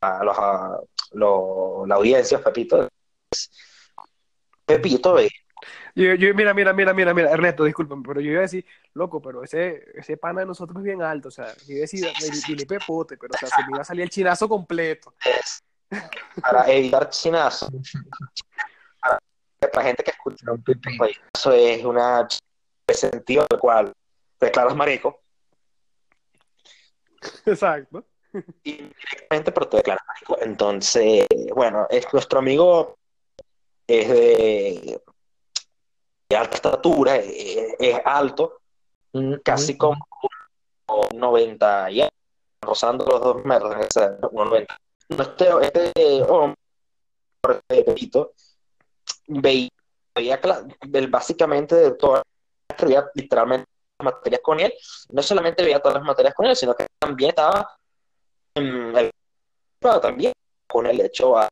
[0.00, 0.78] a los, a
[1.12, 2.88] lo- la audiencia, Pepito.
[4.64, 5.28] Pepito, eh,
[5.94, 9.22] Yo, yo, mira, mira, mira, mira, mira, Ernesto, discúlpame, pero yo iba a decir, loco,
[9.22, 12.06] pero ese, ese pana de nosotros es bien alto, o sea, yo iba a decir,
[12.20, 15.14] dile dile pepote, pero o sea, se me iba a salir el chinazo completo.
[15.24, 15.62] es
[16.42, 17.70] para evitar chinazo.
[19.00, 19.18] Para
[19.72, 20.62] la gente que escucha Un
[20.98, 22.26] pues, eso es una
[22.92, 23.92] sentido del cual
[24.38, 25.22] te declaras marico
[27.46, 28.04] Exacto.
[28.64, 30.38] Indirectamente, pero te declaras marico.
[30.40, 32.96] Entonces, bueno, es nuestro amigo
[33.86, 35.02] es de,
[36.28, 38.60] de alta estatura, es, es alto,
[39.44, 39.96] casi como
[41.14, 42.02] 90 y
[42.60, 44.66] rozando los dos metros, o sea, 1,90.
[45.08, 46.56] No, Este, este hombre,
[47.68, 48.32] este Pepito,
[49.28, 49.70] veía,
[50.14, 50.40] veía
[51.08, 52.22] básicamente de todas,
[52.82, 53.68] veía literalmente
[53.98, 54.74] las materias con él,
[55.10, 57.78] no solamente veía todas las materias con él, sino que también estaba
[60.00, 60.32] también
[60.66, 61.48] con el hecho a,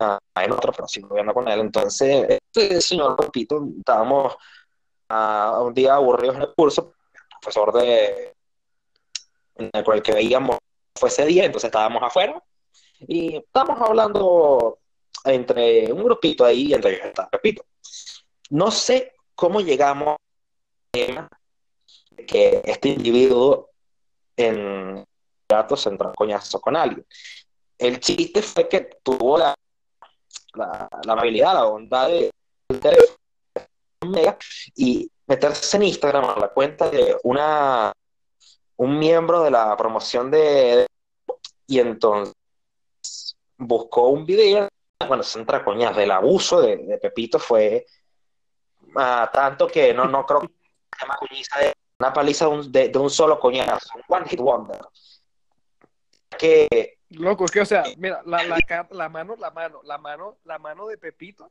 [0.00, 1.60] a- en otro, pero sigo viendo con él.
[1.60, 4.36] Entonces, este señor Pepito, estábamos
[5.08, 8.34] a un día aburridos en el curso, el profesor de
[9.56, 10.58] en el que veíamos
[10.94, 12.40] fue ese día, entonces estábamos afuera
[13.00, 14.78] y estábamos hablando
[15.24, 17.64] entre un grupito ahí, entre ellos está Pepito.
[18.50, 20.16] No sé cómo llegamos
[20.92, 21.28] de
[22.26, 23.70] que este individuo
[24.38, 25.04] en
[25.48, 27.06] datos entró a coñazo con alguien.
[27.76, 29.54] El chiste fue que tuvo la,
[30.54, 32.30] la, la amabilidad, la bondad de
[34.06, 34.36] mega,
[34.74, 37.92] y meterse en Instagram a la cuenta de una
[38.76, 40.86] un miembro de la promoción de
[41.66, 42.34] y entonces
[43.56, 44.68] buscó un video
[45.06, 47.86] bueno, se entra coñas del abuso de, de Pepito fue
[48.96, 50.48] ah, tanto que no, no creo que
[51.18, 54.80] coñiza de una paliza de un, de, de un solo coñazo, un one hit wonder.
[56.38, 60.58] Que Loco, es que, o sea, mira, la, la, mano, la mano, la mano, la
[60.58, 61.50] mano de Pepito,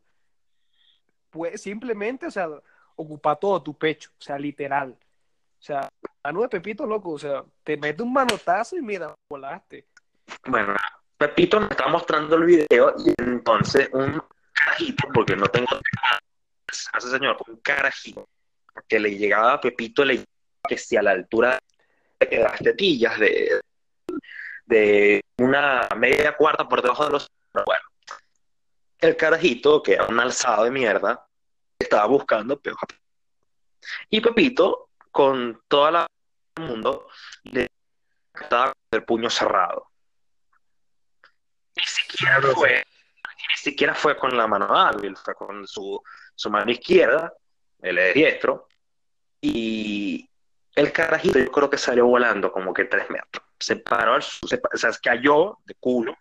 [1.31, 2.47] pues simplemente, o sea,
[2.95, 4.95] ocupa todo tu pecho, o sea, literal.
[5.59, 5.89] O sea,
[6.23, 9.87] mano de Pepito, loco, o sea, te mete un manotazo y mira, volaste.
[10.45, 10.75] Bueno,
[11.17, 14.21] Pepito me está mostrando el video y entonces un
[14.53, 15.67] carajito, porque no tengo
[16.71, 18.29] ese señor, un carajito
[18.87, 20.23] que le llegaba a Pepito, le
[20.67, 21.59] que si a la altura
[22.19, 23.61] de las tetillas de,
[24.65, 27.27] de una media cuarta por debajo de los...
[27.65, 27.83] Bueno,
[28.99, 31.27] el carajito, que era un alzado de mierda,
[31.79, 32.77] estaba buscando peor.
[34.09, 36.07] Y Pepito, con toda la
[36.55, 37.07] del mundo,
[37.43, 37.67] le
[38.33, 39.89] estaba con el puño cerrado.
[41.75, 42.83] Ni siquiera fue,
[43.49, 46.01] ni siquiera fue con la mano hábil, fue con su,
[46.35, 47.33] su mano izquierda,
[47.81, 48.67] él es diestro,
[49.39, 50.27] y
[50.77, 53.43] el carajito yo creo que salió volando como que tres metros.
[53.59, 56.15] Se paró, se, o sea, cayó de culo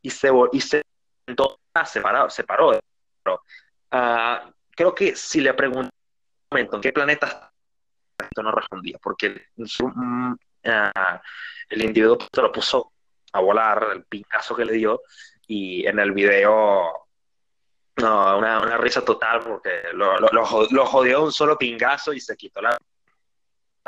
[0.00, 0.82] y se, y se
[1.26, 2.80] sentó, ah, se paró, se paró.
[3.90, 5.90] Ah, creo que si le pregunté
[6.52, 7.52] en qué planeta
[8.18, 10.32] esto no respondía, porque mm,
[10.66, 11.22] ah,
[11.68, 12.92] el individuo se lo puso
[13.32, 15.02] a volar, el pincazo que le dio,
[15.48, 17.08] y en el video,
[17.96, 22.12] no, una, una risa total, porque lo, lo, lo jo- lo jodió un solo pingazo
[22.12, 22.78] y se quitó la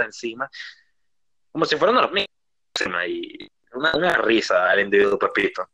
[0.02, 0.50] encima,
[1.52, 2.28] como si fueran los mismos,
[2.78, 5.68] encima, y una, una risa el individuo Pepito.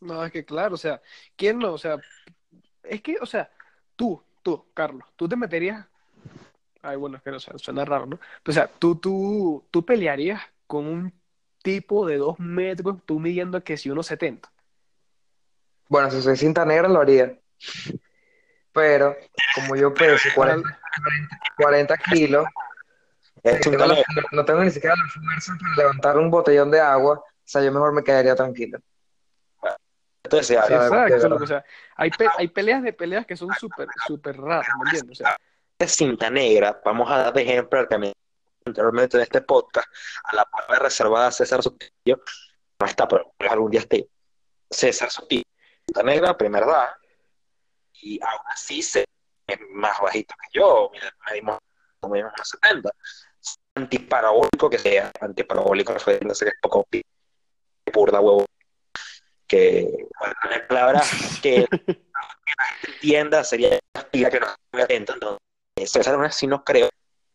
[0.00, 1.00] No, es que claro, o sea,
[1.36, 1.72] ¿quién no?
[1.72, 1.98] O sea,
[2.82, 3.50] es que, o sea,
[3.96, 5.86] tú, tú, Carlos, tú te meterías.
[6.82, 8.20] Ay, bueno, es que no sé, suena raro, ¿no?
[8.46, 11.12] O sea, tú, tú, tú pelearías con un
[11.62, 14.52] tipo de dos metros, tú midiendo que si unos 70.
[15.88, 17.38] Bueno, si soy cinta negra lo haría.
[18.72, 19.16] Pero
[19.54, 20.80] como yo peso 40,
[21.56, 22.46] 40 kilos,
[23.44, 24.04] tengo la- negra.
[24.16, 27.62] no, no tengo ni siquiera la fuerza para levantar un botellón de agua, o sea,
[27.62, 28.78] yo mejor me quedaría tranquilo.
[30.22, 31.64] Entonces, de Exacto, o sea,
[31.96, 35.20] hay, pe- hay peleas de peleas que son súper, súper raras, ¿me entiendes?
[35.20, 35.36] O sea,
[35.78, 38.12] de cinta negra, vamos a dar de ejemplo al que me
[38.64, 39.86] anteriormente en este podcast,
[40.24, 42.22] a la palabra reservada a César Sotillo,
[42.80, 44.08] no está, pero algún día esté.
[44.70, 45.42] César Sotillo,
[45.86, 46.88] cinta negra, primera edad,
[48.00, 49.04] y aún así se
[49.46, 51.58] es más bajito que yo, mira, medimos
[52.00, 52.90] como unos 70.
[53.76, 56.86] Antiparabólico que sea, antiparabólico no sé qué es poco
[57.92, 58.44] burda huevo.
[59.46, 61.66] Que, bueno, en palabras que la
[62.66, 63.80] gente entienda sería
[64.30, 65.40] que no estoy atento, entonces
[65.90, 66.88] César aún así no creo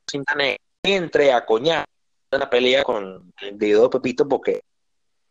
[0.09, 1.85] cinta negra entre a coñar
[2.31, 4.61] en la pelea con el individuo de Pepito porque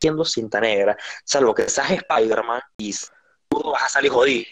[0.01, 2.95] siendo cinta negra, salvo que seas Spider-Man y
[3.49, 4.47] tú vas a salir jodido.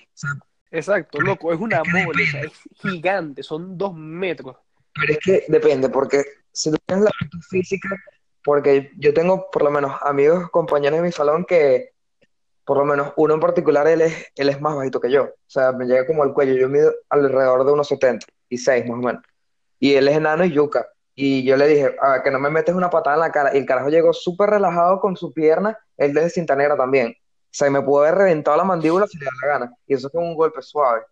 [0.71, 4.57] exacto, loco, es una mole, o sea, es gigante, son dos metros.
[4.95, 6.25] Pero es que depende, porque
[6.57, 7.89] si tú tienes la aptitud física,
[8.43, 11.91] porque yo tengo por lo menos amigos, compañeros de mi salón que,
[12.65, 15.25] por lo menos uno en particular, él es, él es más bajito que yo.
[15.25, 16.55] O sea, me llega como al cuello.
[16.55, 19.23] Yo mido alrededor de unos 70 y 6 más o menos.
[19.79, 20.89] Y él es enano y yuca.
[21.15, 23.55] Y yo le dije, a ver, que no me metes una patada en la cara.
[23.55, 27.09] Y el carajo llegó súper relajado con su pierna, él desde cinta negra también.
[27.11, 29.73] O sea, me pudo haber reventado la mandíbula si le da la gana.
[29.87, 31.03] Y eso fue un golpe suave.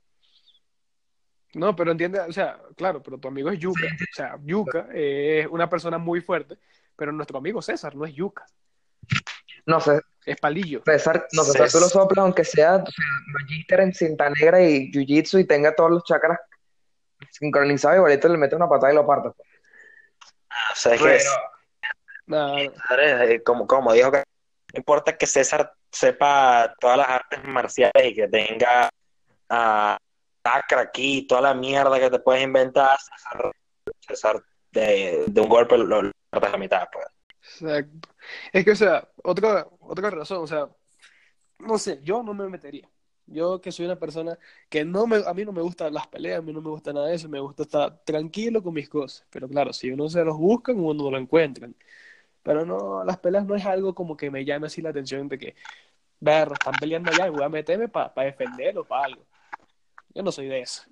[1.55, 5.47] No, pero entiende, o sea, claro, pero tu amigo es Yuka, o sea, Yuka es
[5.47, 6.57] una persona muy fuerte,
[6.97, 8.45] pero nuestro amigo César no es Yuka,
[9.67, 10.83] No sé, es palillo.
[10.85, 13.05] César, no, César, tú lo soplas aunque sea, o sea,
[13.39, 16.39] magíster en cinta negra y jiu-jitsu y tenga todos los chakras
[17.31, 19.33] sincronizados, igualito le metes una patada y lo partes.
[19.37, 19.49] pues.
[20.73, 21.19] O sea, es que
[22.29, 27.45] César es, eh, como, como dijo, que no importa que César sepa todas las artes
[27.45, 28.91] marciales y que tenga
[29.49, 29.97] a
[30.45, 32.99] Sacra aquí, toda la mierda que te puedes inventar,
[34.01, 36.87] César, de, de un golpe lo, lo a la mitad.
[36.93, 37.07] Pues.
[37.41, 38.09] exacto.
[38.53, 40.69] Es que, o sea, otra, otra razón, o sea,
[41.59, 42.89] no sé, yo no me metería.
[43.27, 46.41] Yo que soy una persona que no me, a mí no me gustan las peleas,
[46.41, 49.27] a mí no me gusta nada de eso, me gusta estar tranquilo con mis cosas.
[49.31, 51.75] Pero claro, si uno se los busca, uno no lo encuentran.
[52.43, 55.39] Pero no, las peleas no es algo como que me llame así la atención de
[55.39, 55.55] que,
[56.21, 59.27] ver, están peleando allá y voy a meterme para defender o para algo.
[60.15, 60.83] Yo no soy de eso.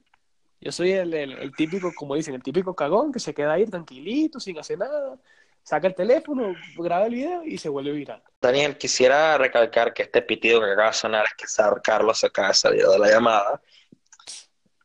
[0.60, 3.66] Yo soy el, el, el típico, como dicen, el típico cagón que se queda ahí
[3.66, 5.18] tranquilito, sin hacer nada,
[5.62, 8.22] saca el teléfono, graba el video y se vuelve viral.
[8.40, 12.48] Daniel, quisiera recalcar que este pitido que acaba de sonar es que Sar Carlos acaba
[12.48, 13.60] de salir de la llamada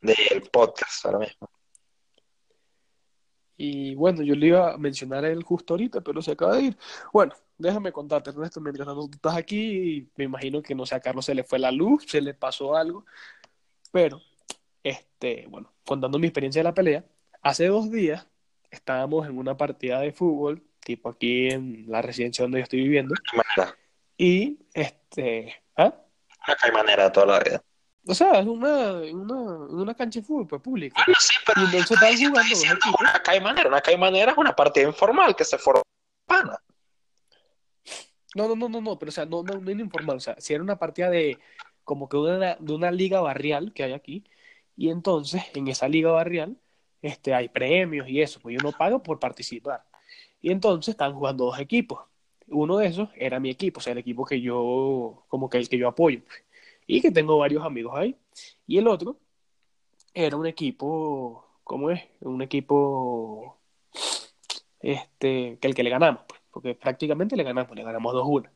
[0.01, 1.49] del podcast ahora mismo.
[3.59, 6.61] Y bueno, yo le iba a mencionar a él justo ahorita, pero se acaba de
[6.61, 6.77] ir.
[7.11, 11.25] Bueno, déjame contarte, Ernesto, mientras tú estás aquí, me imagino que no sé, a Carlos
[11.25, 13.05] se le fue la luz, se le pasó algo,
[13.97, 14.21] pero,
[14.83, 17.03] este, bueno, contando mi experiencia de la pelea,
[17.41, 18.27] hace dos días
[18.69, 23.15] estábamos en una partida de fútbol, tipo aquí en la residencia donde yo estoy viviendo,
[23.31, 23.75] Caimanera.
[24.15, 25.95] y, este, ¿ah?
[26.47, 27.63] Una caimanera toda la vida.
[28.05, 31.03] O sea, es una, una, una cancha de fútbol pues, pública.
[31.03, 33.01] Bueno, sí, pero Y entonces estaban jugando dos equipos.
[33.01, 33.67] una caimanera.
[33.67, 35.81] Una caimanera es una partida informal que se forma.
[36.27, 36.61] Pana.
[38.35, 40.35] No, no, no, no, no, pero o sea, no, no, no era informal, o sea,
[40.39, 41.39] si era una partida de
[41.87, 44.25] como que una, de una liga barrial que hay aquí,
[44.75, 46.57] y entonces en esa liga barrial
[47.01, 49.85] este, hay premios y eso, pues uno paga por participar.
[50.41, 51.99] Y entonces estaban jugando dos equipos.
[52.49, 55.69] Uno de esos era mi equipo, o sea, el equipo que yo, como que el
[55.69, 56.43] que yo apoyo, pues,
[56.87, 58.17] y que tengo varios amigos ahí.
[58.67, 59.17] Y el otro
[60.13, 62.03] era un equipo, ¿cómo es?
[62.21, 63.57] Un equipo,
[64.81, 68.49] este, que el que le ganamos, pues, porque prácticamente le ganamos, le ganamos 2-1.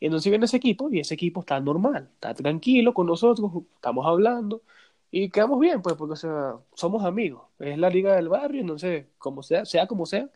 [0.00, 4.06] Y entonces viene ese equipo y ese equipo está normal, está tranquilo con nosotros, estamos
[4.06, 4.62] hablando
[5.10, 9.06] y quedamos bien, pues, porque o sea, somos amigos, es la liga del barrio, entonces,
[9.18, 10.28] como sea, sea como sea,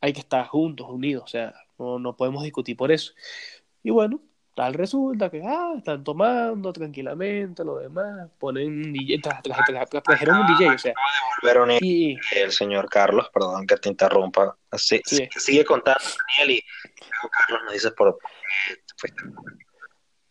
[0.00, 3.12] hay que estar juntos, unidos, o sea, no, no podemos discutir por eso.
[3.82, 4.20] Y bueno,
[4.54, 10.02] tal resulta que, ah, están tomando tranquilamente, lo demás, ponen DJ, tra- tra- tra- tra-
[10.02, 10.94] trajeron un DJ, o sea,
[11.82, 14.56] y el señor Carlos, perdón que te interrumpa.
[14.70, 15.28] Así, Sí.
[15.36, 16.00] Sigue contando,
[16.38, 16.64] Daniel, y
[17.10, 18.18] luego Carlos nos dice por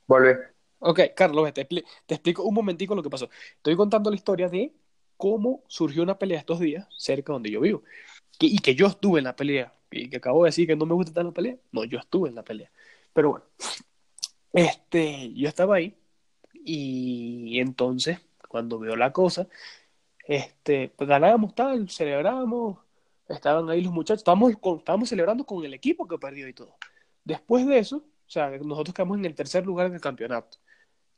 [0.07, 0.29] Volví.
[0.79, 3.29] Ok, Carlos, te, expli- te explico un momentico lo que pasó.
[3.57, 4.73] Estoy contando la historia de
[5.17, 7.83] cómo surgió una pelea estos días cerca donde yo vivo.
[8.39, 9.73] Y que yo estuve en la pelea.
[9.91, 11.57] Y que acabo de decir que no me gusta estar en la pelea.
[11.71, 12.71] No, yo estuve en la pelea.
[13.13, 13.45] Pero bueno,
[14.53, 15.95] este, yo estaba ahí.
[16.65, 19.47] Y entonces, cuando veo la cosa,
[20.27, 22.79] este, pues ganamos, tal, celebramos.
[23.29, 24.21] Estaban ahí los muchachos.
[24.21, 26.75] Estábamos, estábamos celebrando con el equipo que perdió y todo.
[27.25, 30.57] Después de eso, o sea, nosotros quedamos en el tercer lugar en el campeonato.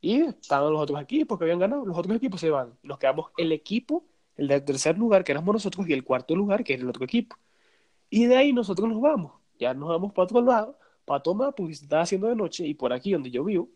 [0.00, 2.76] Y estaban los otros equipos que habían ganado, los otros equipos se van.
[2.82, 4.04] Nos quedamos el equipo,
[4.36, 7.04] el del tercer lugar, que éramos nosotros, y el cuarto lugar, que era el otro
[7.04, 7.36] equipo.
[8.10, 9.32] Y de ahí nosotros nos vamos.
[9.60, 12.74] Ya nos vamos para otro lado, para tomar, porque se estaba haciendo de noche, y
[12.74, 13.68] por aquí donde yo vivo,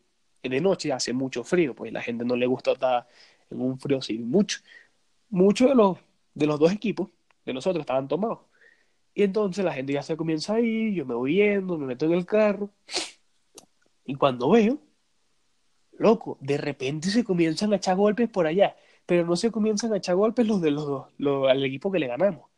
[0.42, 3.06] de noche hace mucho frío, pues la gente no le gusta estar
[3.50, 4.58] en un frío así mucho.
[5.30, 5.96] Muchos de los,
[6.34, 7.08] de los dos equipos,
[7.46, 8.40] de nosotros, estaban tomados.
[9.14, 12.06] Y entonces la gente ya se comienza a ir, yo me voy yendo, me meto
[12.06, 12.70] en el carro,
[14.08, 14.78] y cuando veo,
[15.98, 19.98] loco, de repente se comienzan a echar golpes por allá, pero no se comienzan a
[19.98, 21.08] echar golpes los de los dos,
[21.50, 22.48] al equipo que le ganamos.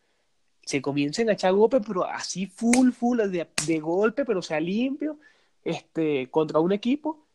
[0.65, 5.19] Se comienzan a echar golpes, pero así full, full, de, golpe, pero sea, limpio,
[5.65, 7.27] este, contra un equipo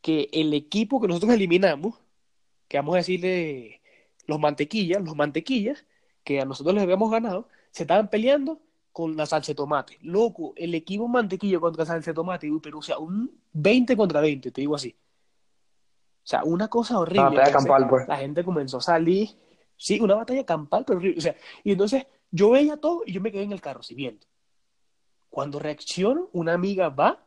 [0.00, 1.96] que el equipo que nosotros eliminamos,
[2.68, 3.80] que vamos a decirle
[4.28, 5.84] los mantequillas, los mantequillas,
[6.22, 8.60] que a nosotros les habíamos ganado, se estaban peleando
[8.96, 9.98] con la salsa de tomate.
[10.00, 14.50] Loco, el equipo mantequilla contra salsa de tomate, pero o sea, un 20 contra 20,
[14.50, 14.96] te digo así.
[14.96, 17.20] O sea, una cosa horrible.
[17.20, 18.08] Una batalla campal, pues.
[18.08, 19.28] La gente comenzó a salir.
[19.76, 21.18] Sí, una batalla campal, pero horrible.
[21.18, 23.94] O sea, y entonces yo veía todo y yo me quedé en el carro, si
[23.94, 24.26] viendo.
[25.28, 27.22] Cuando reacciono, una amiga va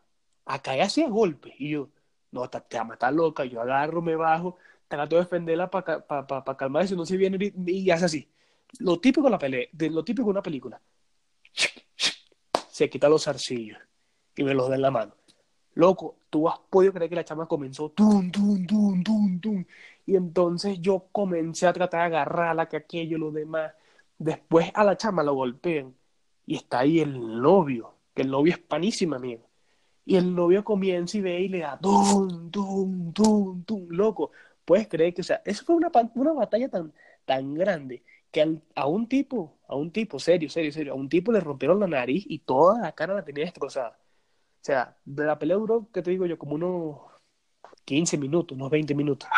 [0.46, 1.54] a caerse a golpe.
[1.60, 1.90] Y yo,
[2.32, 3.46] no, esta chama está loca.
[3.46, 6.96] Yo agarro, me bajo, trato de defenderla para pa, pa, pa calmar eso.
[6.96, 8.28] No se viene y, y hace así.
[8.80, 10.82] Lo típico de la pelea, de lo típico de una película.
[12.70, 13.78] Se quita los zarcillos
[14.36, 15.14] y me los da en la mano.
[15.74, 19.66] Loco, tú has podido creer que la chama comenzó tum, tum, tum, tum, tum.
[20.06, 23.74] Y entonces yo comencé a tratar de agarrarla, que aquello, lo demás.
[24.18, 25.96] Después a la chama lo golpean.
[26.46, 29.48] Y está ahí el novio, que el novio es panísimo, amigo.
[30.06, 33.88] Y el novio comienza y ve y le da tum, tum, tum, tum.
[33.90, 34.32] Loco,
[34.66, 36.92] puedes creer que, o sea, eso fue una, una batalla tan,
[37.26, 41.10] tan grande que al- a un tipo, a un tipo, serio, serio, serio, a un
[41.10, 43.98] tipo le rompieron la nariz y toda la cara la tenía destrozada.
[44.62, 46.38] O sea, de la pelea duró, ¿qué te digo yo?
[46.38, 46.98] Como unos
[47.86, 49.30] 15 minutos, unos 20 minutos.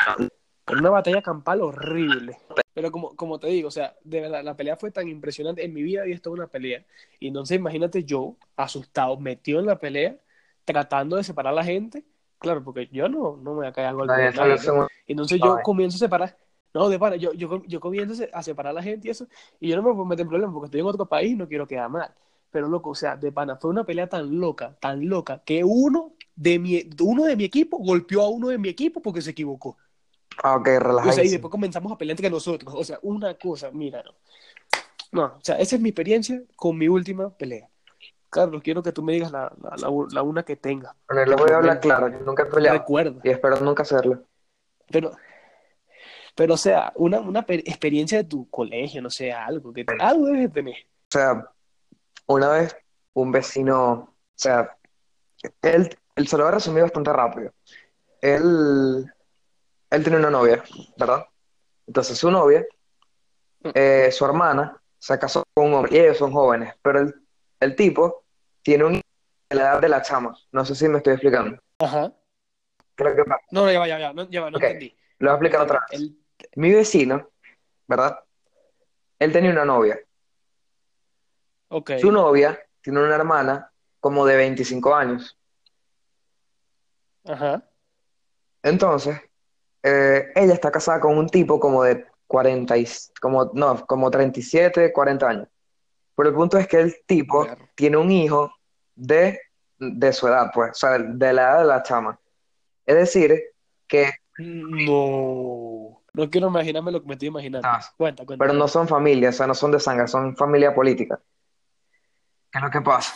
[0.68, 2.38] Era una batalla campal horrible.
[2.74, 5.64] Pero como, como te digo, o sea, de verdad, la pelea fue tan impresionante.
[5.66, 6.86] En mi vida había estado una pelea.
[7.20, 10.18] Y entonces imagínate yo, asustado, metido en la pelea,
[10.66, 12.06] tratando de separar a la gente.
[12.40, 14.58] Claro, porque yo no, no me voy a caer a golpe Nadie con sale nadie,
[14.58, 14.64] ¿no?
[14.64, 14.88] segundo.
[15.08, 16.38] Entonces yo comienzo a separar.
[16.74, 19.28] No, de para, yo, yo, yo comienzo a separar a la gente y eso.
[19.60, 21.48] Y yo no me puedo meter en problemas porque estoy en otro país y no
[21.48, 22.14] quiero quedar mal.
[22.50, 26.14] Pero loco, o sea, de pana, fue una pelea tan loca, tan loca, que uno
[26.36, 29.78] de mi, uno de mi equipo golpeó a uno de mi equipo porque se equivocó.
[30.44, 30.68] Ah, ok,
[31.04, 31.32] O sea, y relajadísimo.
[31.32, 32.74] después comenzamos a pelear entre nosotros.
[32.76, 34.04] O sea, una cosa, mira.
[34.04, 34.12] No,
[35.12, 37.70] No, o sea, esa es mi experiencia con mi última pelea.
[38.30, 40.96] Carlos, quiero que tú me digas la, la, la, la una que tengas.
[41.08, 43.20] Bueno, les voy a hablar claro, yo nunca he peleado Recuerda.
[43.24, 44.24] y espero nunca hacerlo.
[44.92, 45.12] Pero,
[46.42, 50.26] pero, o sea, una, una pe- experiencia de tu colegio, no sé, algo que algo
[50.26, 50.76] debes de tener.
[50.76, 51.48] O sea,
[52.26, 52.76] una vez
[53.14, 54.76] un vecino, o sea,
[55.62, 57.54] él, él se lo voy a resumir bastante rápido.
[58.22, 59.06] Él,
[59.92, 60.64] él tiene una novia,
[60.98, 61.28] ¿verdad?
[61.86, 62.66] Entonces su novia,
[63.76, 67.14] eh, su hermana, se casó con un hombre y ellos son jóvenes, pero el,
[67.60, 68.24] el tipo
[68.64, 70.36] tiene un de la edad de la chama.
[70.52, 71.62] No sé si me estoy explicando.
[71.78, 72.12] Ajá.
[72.96, 73.46] ¿Qué es lo que pasa?
[73.52, 74.98] No, no, ya va, ya va, ya va, no, ya va, no entendí.
[75.20, 76.00] Lo voy a explicar otra vez.
[76.00, 76.18] El-
[76.56, 77.30] Mi vecino,
[77.88, 78.20] ¿verdad?
[79.20, 80.00] Él tenía una novia.
[81.70, 81.92] ok.
[82.00, 85.38] Su novia tiene una hermana como de 25 años.
[87.26, 87.64] Ajá.
[88.64, 89.20] Entonces,
[89.84, 92.88] eh, ella está casada con un tipo como de 40, y-
[93.20, 95.48] como, no, como 37, 40 años.
[96.16, 98.54] Pero el punto es que el tipo tiene un hijo
[98.96, 99.39] de,
[99.78, 102.20] de su edad, pues, o sea, de la edad de la chama.
[102.86, 103.42] Es decir,
[103.88, 105.81] que, No.
[106.14, 107.68] No quiero imaginarme lo que me estoy imaginando.
[107.68, 108.43] Ah, Cuenta, cuenta.
[108.43, 111.22] pero no son familia, o sea, no son de sangre, son familia política.
[112.51, 113.16] ¿Qué es lo que pasa?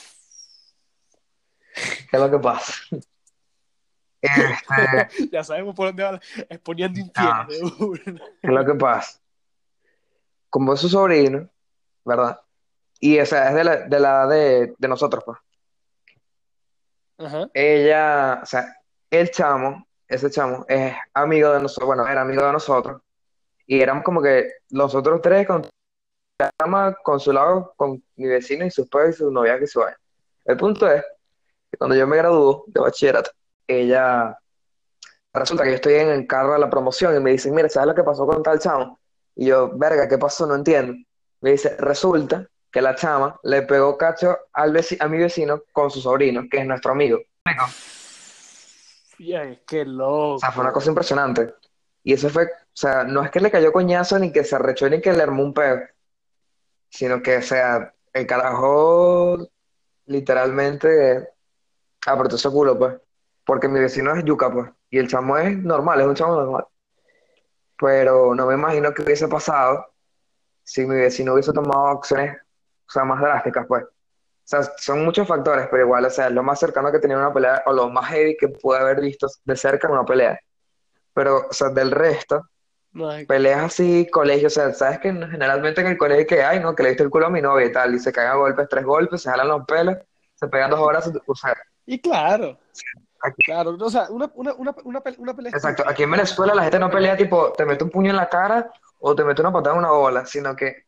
[2.10, 2.74] ¿Qué es lo que pasa?
[4.22, 6.20] Este, Ya sabemos por dónde va.
[6.50, 7.46] Exponiendo Ah.
[7.50, 7.70] infierno.
[7.78, 8.20] de una.
[8.42, 9.20] ¿Qué es lo que pasa?
[10.50, 11.50] Como es su sobrino,
[12.06, 12.40] ¿verdad?
[13.02, 15.38] Y o sea, es de la, de la de, de nosotros, pues.
[17.18, 17.50] Ajá.
[17.54, 18.74] Ella, o sea,
[19.10, 23.02] el chamo, ese chamo, es amigo de nosotros, bueno, era amigo de nosotros,
[23.68, 25.68] y éramos como que los otros tres con
[27.04, 29.98] con su lado, con mi vecino y sus padres y su novia que se vayan.
[30.44, 31.02] El punto es
[31.72, 33.32] que cuando yo me graduó de bachillerato,
[33.68, 34.38] ella,
[35.34, 37.88] resulta que yo estoy en el carro de la promoción y me dicen, mira, ¿sabes
[37.88, 39.00] lo que pasó con tal chamo?
[39.36, 40.46] Y yo, verga, ¿qué pasó?
[40.46, 40.94] No entiendo.
[41.42, 46.02] Me dice, resulta que la chama le pegó cacho al a mi vecino con su
[46.02, 47.20] sobrino, que es nuestro amigo.
[47.46, 47.68] Ya,
[49.20, 50.36] es que loco.
[50.36, 51.54] O sea, fue una cosa impresionante.
[52.04, 54.88] Y eso fue, o sea, no es que le cayó coñazo ni que se arrechó
[54.90, 55.82] ni que le armó un peo,
[56.90, 59.38] sino que, o sea, el carajo
[60.06, 61.30] literalmente
[62.06, 62.96] apretó ese culo, pues.
[63.44, 64.70] Porque mi vecino es yuca, pues.
[64.90, 66.68] Y el chamo es normal, es un chamo normal.
[67.78, 69.86] Pero no me imagino qué hubiese pasado
[70.64, 72.38] si mi vecino hubiese tomado acciones,
[72.88, 73.84] o sea, más drásticas, pues.
[74.46, 77.34] O sea, son muchos factores, pero igual, o sea, lo más cercano que tenía una
[77.34, 80.40] pelea, o lo más heavy que pude haber visto de cerca en una pelea.
[81.14, 82.42] Pero, o sea, del resto,
[83.28, 86.76] peleas así, colegio, o sea, sabes que generalmente en el colegio que hay, ¿no?
[86.76, 88.68] Que le diste el culo a mi novia y tal, y se caen a golpes,
[88.70, 89.98] tres golpes, se jalan los pelos,
[90.36, 92.58] se pegan dos horas, o sea, Y claro,
[93.22, 96.54] aquí, claro, o sea, una, una, una, una, pe- una pelea exacto, aquí en Venezuela
[96.54, 99.42] la gente no pelea tipo, te mete un puño en la cara o te mete
[99.42, 100.86] una patada en una bola, sino que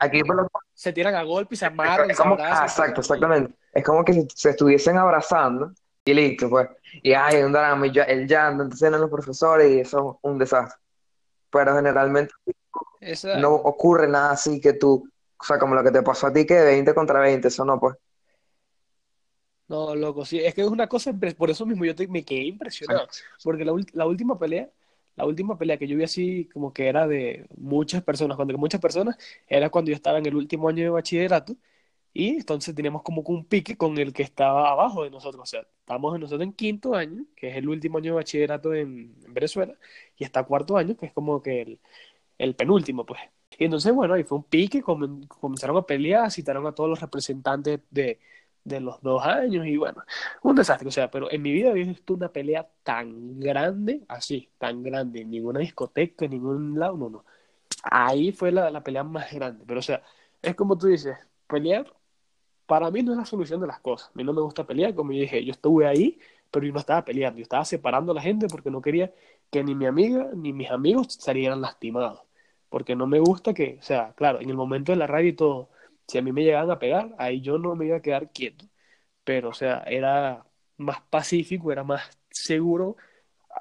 [0.00, 2.58] aquí por lo Se tiran a golpe y se amarran, es se abrazan.
[2.62, 3.54] ah, exacto, exactamente.
[3.72, 5.72] Es como que si se estuviesen abrazando
[6.04, 6.68] y listo, pues.
[7.02, 10.30] Y hay un drama y ya, el llanto, entonces eran los profesores y eso es
[10.30, 10.78] un desastre.
[11.50, 12.32] Pero generalmente
[13.00, 16.32] Esa- no ocurre nada así que tú, o sea, como lo que te pasó a
[16.32, 17.96] ti, que 20 contra 20, eso no, pues.
[19.68, 22.42] No, loco, sí, es que es una cosa, por eso mismo yo te- me quedé
[22.46, 23.06] impresionado,
[23.44, 24.68] porque la última pelea,
[25.20, 28.80] la última pelea que yo vi así como que era de muchas personas, cuando muchas
[28.80, 29.16] personas,
[29.46, 31.56] era cuando yo estaba en el último año de bachillerato,
[32.12, 35.60] y entonces teníamos como un pique con el que estaba abajo de nosotros, o sea,
[35.80, 39.74] estamos nosotros en quinto año, que es el último año de bachillerato en, en Venezuela,
[40.16, 41.80] y está cuarto año, que es como que el,
[42.38, 43.20] el penúltimo, pues.
[43.58, 47.00] Y entonces, bueno, ahí fue un pique, comen- comenzaron a pelear, citaron a todos los
[47.00, 48.20] representantes de,
[48.64, 50.02] de los dos años y bueno,
[50.42, 54.50] un desastre, o sea, pero en mi vida había visto una pelea tan grande, así,
[54.58, 57.24] tan grande, en ninguna discoteca, en ningún lado, no, no.
[57.84, 60.02] Ahí fue la, la pelea más grande, pero o sea,
[60.42, 61.86] es como tú dices, pelear
[62.70, 64.10] para mí no es la solución de las cosas.
[64.10, 66.20] A mí no me gusta pelear, como yo dije, yo estuve ahí,
[66.52, 69.12] pero yo no estaba peleando, yo estaba separando a la gente porque no quería
[69.50, 72.20] que ni mi amiga ni mis amigos salieran lastimados.
[72.68, 75.32] Porque no me gusta que, o sea, claro, en el momento de la radio y
[75.32, 75.68] todo,
[76.10, 78.66] si a mí me llegaban a pegar, ahí yo no me iba a quedar quieto.
[79.24, 80.46] Pero, o sea, era
[80.76, 82.96] más pacífico, era más seguro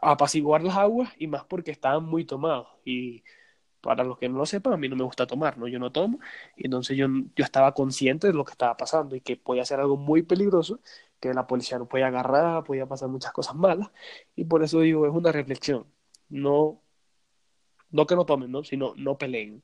[0.02, 2.68] apaciguar las aguas y más porque estaban muy tomados.
[2.86, 3.24] Y
[3.82, 5.68] para los que no lo sepan, a mí no me gusta tomar, ¿no?
[5.68, 6.20] Yo no tomo.
[6.58, 9.80] Y entonces yo, yo estaba consciente de lo que estaba pasando y que podía ser
[9.80, 10.82] algo muy peligroso,
[11.20, 13.92] que la policía no podía agarrar, podía pasar muchas cosas malas.
[14.36, 15.88] Y por eso digo, es una reflexión.
[16.30, 16.82] No,
[17.92, 18.64] no que no tomen, ¿no?
[18.64, 19.64] Sino no peleen.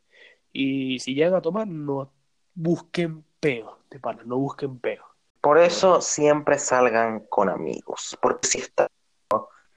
[0.53, 2.13] Y si llegan a tomar, no
[2.55, 5.03] busquen peo, de pana, no busquen peo.
[5.41, 8.87] Por eso siempre salgan con amigos, porque si estás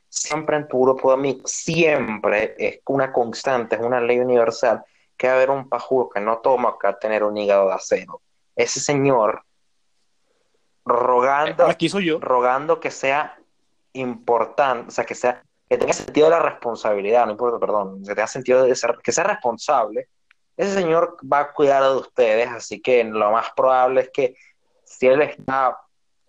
[0.09, 4.83] siempre en tu grupo de amigos, siempre es una constante, es una ley universal,
[5.16, 7.68] que va a haber un pajugo que no toma, que va a tener un hígado
[7.68, 8.22] de acero.
[8.57, 9.43] Ese señor
[10.85, 12.18] rogando, Aquí soy yo.
[12.20, 13.39] rogando que sea
[13.93, 18.14] importante, o sea, que sea, que tenga sentido de la responsabilidad, no importa, perdón, que
[18.14, 20.09] tenga sentido de ser, que sea responsable,
[20.59, 24.37] ese señor va a cuidar de ustedes, así que lo más probable es que
[24.83, 25.79] si él está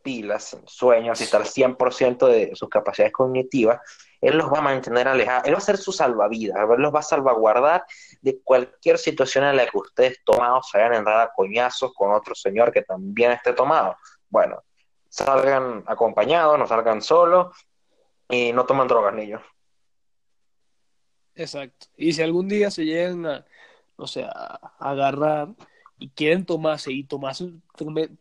[0.04, 3.82] pilas, sueños, y está al 100% de sus capacidades cognitivas,
[4.22, 7.00] él los va a mantener alejados, él va a ser su salvavidas, él los va
[7.00, 7.84] a salvaguardar
[8.22, 12.12] de cualquier situación en la que ustedes tomados se vayan a entrar a coñazos con
[12.12, 13.98] otro señor que también esté tomado.
[14.30, 14.62] Bueno,
[15.10, 17.56] salgan acompañados, no salgan solos
[18.30, 19.42] y no toman drogas, niños.
[21.34, 21.88] Exacto.
[21.98, 23.46] Y si algún día se llegan a,
[24.00, 25.50] no sé, a, a agarrar
[26.00, 27.52] y quieren tomarse y tomarse,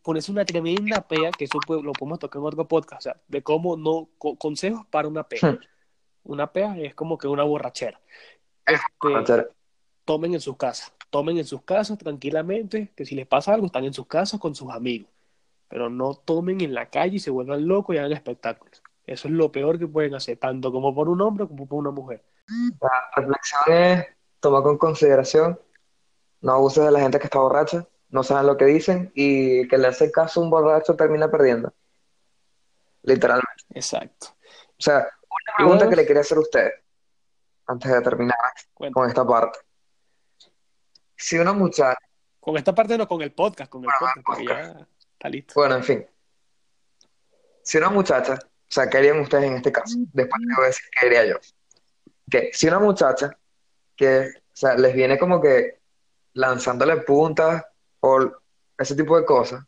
[0.03, 3.15] ponerse una tremenda pea, que eso puede- lo podemos tocar en otro podcast, o sea,
[3.27, 5.39] de cómo no, co- consejos para una pea.
[5.53, 5.57] Hmm.
[6.25, 7.99] Una pea es como que una borrachera.
[8.65, 9.51] Este, Hacer-
[10.05, 10.91] tomen en sus casas.
[11.09, 14.53] tomen en sus casas tranquilamente, que si les pasa algo están en sus casas con
[14.53, 15.09] sus amigos,
[15.67, 18.83] pero no tomen en la calle y se vuelvan locos y hagan espectáculos.
[19.07, 21.89] Eso es lo peor que pueden hacer, tanto como por un hombre como por una
[21.89, 22.21] mujer.
[22.79, 24.05] La reflexión es,
[24.39, 25.59] toma con consideración,
[26.41, 29.77] no abuses de la gente que está borracha, no saben lo que dicen y que
[29.77, 31.73] le hace caso a un borracho termina perdiendo.
[33.03, 33.63] Literalmente.
[33.73, 34.27] Exacto.
[34.71, 36.69] O sea, una pregunta que le quería hacer a usted,
[37.67, 38.37] antes de terminar
[38.91, 39.59] con esta parte.
[41.15, 41.97] Si una muchacha,
[42.39, 45.53] Con esta parte no, con el podcast, con el Bueno, podcast, porque ya está listo.
[45.55, 46.07] bueno, en fin,
[47.61, 49.97] si una muchacha, o sea, ¿qué harían ustedes en este caso?
[50.13, 51.35] Después te voy a decir qué haría yo.
[52.31, 53.37] Que si una muchacha
[53.95, 55.78] que, o sea, les viene como que
[56.33, 57.63] lanzándole puntas
[57.99, 58.31] o
[58.77, 59.63] ese tipo de cosas,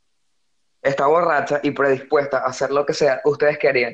[0.82, 3.93] está borracha y predispuesta a hacer lo que sea, ¿ustedes qué harían?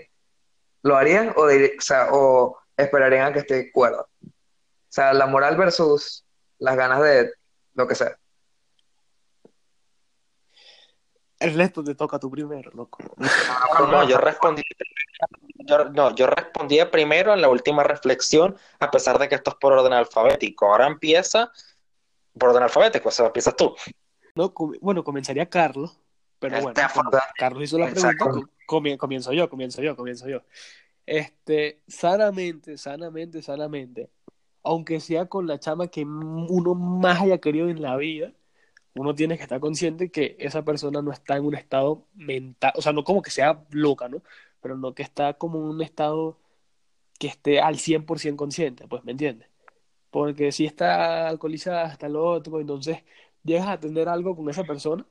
[0.84, 4.02] ¿Lo harían o, dir- o sea, o esperarían a que esté cuerda?
[4.02, 6.24] O sea, la moral versus
[6.60, 7.32] las ganas de
[7.74, 8.18] lo que sea.
[11.40, 12.98] Ernesto, te toca tú primero, loco.
[13.80, 14.64] No, no, yo respondí,
[15.68, 19.58] yo, no, yo respondí primero en la última reflexión, a pesar de que esto es
[19.58, 20.66] por orden alfabético.
[20.66, 21.52] Ahora empieza
[22.38, 23.76] por orden alfabético, o sea, empiezas tú.
[24.36, 26.00] No, com- bueno, comenzaría Carlos,
[26.40, 26.76] pero bueno,
[27.38, 28.26] Carlos hizo la pregunta,
[28.98, 30.42] comienzo yo, comienzo yo, comienzo yo.
[31.06, 34.10] Este, sanamente, sanamente, sanamente,
[34.64, 38.34] aunque sea con la chama que uno más haya querido en la vida,
[38.96, 42.82] uno tiene que estar consciente que esa persona no está en un estado mental, o
[42.82, 44.22] sea, no como que sea loca, ¿no?
[44.62, 46.38] Pero no que está como en un estado
[47.20, 49.50] que esté al 100% consciente, pues, ¿me entiendes?
[50.18, 53.04] Porque si está alcoholizada, está lo otro, entonces
[53.44, 55.06] llegas a tener algo con esa persona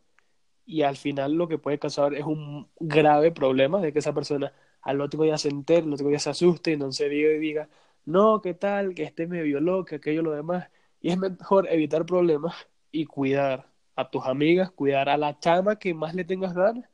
[0.66, 4.52] y al final lo que puede causar es un grave problema de que esa persona
[4.82, 7.68] al otro día se entere, al otro día se asuste y entonces diga y diga,
[8.04, 8.94] no, ¿qué tal?
[8.94, 10.70] Que este me violó, que aquello, lo demás.
[11.00, 12.56] Y es mejor evitar problemas
[12.92, 16.88] y cuidar a tus amigas, cuidar a la chama que más le tengas ganas.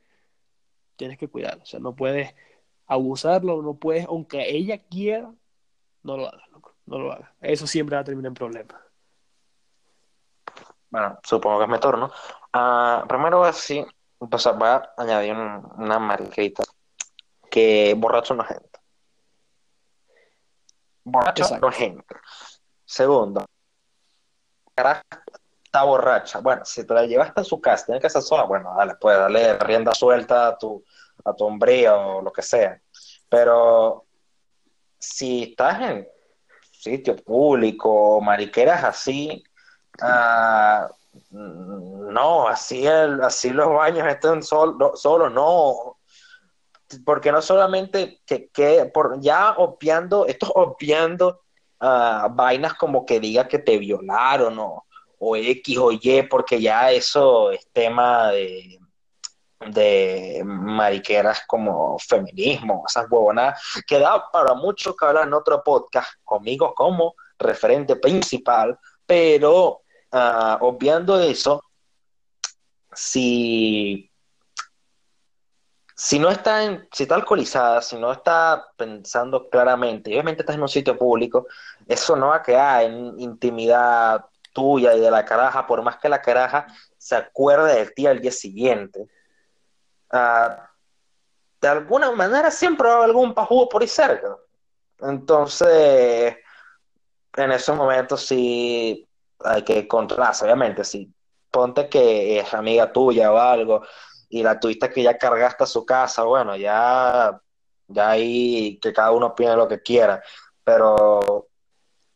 [0.95, 2.33] Tienes que cuidar, o sea, no puedes
[2.87, 5.33] abusarlo, no puedes, aunque ella quiera,
[6.03, 7.29] no lo hagas, loco, no lo hagas.
[7.41, 8.77] Eso siempre va a terminar en problemas.
[10.89, 12.11] Bueno, supongo que es mi turno.
[12.53, 13.85] Ah, primero voy a decir,
[14.19, 16.63] o sea, voy a añadir un- una mariquita,
[17.49, 18.79] que borracho no es gente.
[21.03, 21.65] Borracho Exacto.
[21.65, 22.15] no es gente.
[22.85, 23.45] Segundo,
[24.75, 25.01] carajo,
[25.63, 26.39] está borracha.
[26.39, 29.17] Bueno, si te la llevaste a su casa, tiene que ser sola, bueno, dale, pues
[29.17, 30.83] dale rienda suelta a tu,
[31.25, 32.79] a tu hombría o lo que sea.
[33.29, 34.05] Pero
[34.99, 36.07] si estás en
[36.83, 39.43] sitio público, mariqueras así,
[40.01, 40.89] ah,
[41.31, 44.05] no, así, el, así los baños
[44.77, 45.97] no- solos, no.
[47.05, 51.41] Porque no solamente que, que por ya obviando, esto es obviando
[51.79, 54.85] ah, vainas como que diga que te violaron o,
[55.19, 58.79] o X o Y, porque ya eso es tema de,
[59.71, 66.09] de mariqueras como feminismo, esas huevonadas, que da para mucho que hablar en otro podcast
[66.23, 71.63] conmigo como referente principal, pero ah, obviando eso,
[72.93, 74.09] si,
[75.95, 80.55] si no está en, si está alcoholizada, si no está pensando claramente, y obviamente estás
[80.55, 81.47] en un sitio público,
[81.87, 86.09] eso no va a quedar en intimidad tuya y de la caraja, por más que
[86.09, 89.07] la caraja se acuerde de ti al día siguiente.
[90.13, 90.69] Ah,
[91.59, 94.37] de alguna manera siempre va algún pajudo por ahí cerca.
[94.99, 96.37] Entonces,
[97.35, 99.07] en esos momentos sí
[99.39, 100.83] hay que controlarse, obviamente.
[100.83, 101.11] Si
[101.51, 103.83] ponte que es amiga tuya o algo
[104.29, 107.39] y la tuviste que ya cargaste a su casa, bueno, ya,
[107.87, 110.21] ya ahí que cada uno opine lo que quiera,
[110.63, 111.47] pero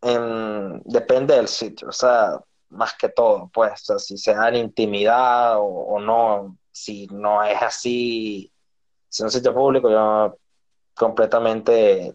[0.01, 2.39] en- depende del sitio, o sea,
[2.69, 8.51] más que todo, pues, si se dan intimidad o, o no, si no es así,
[9.09, 10.37] si es un sitio público, yo
[10.95, 12.13] completamente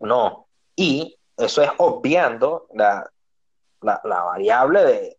[0.00, 0.48] no.
[0.74, 3.08] Y eso es obviando la,
[3.80, 5.18] la, la variable de,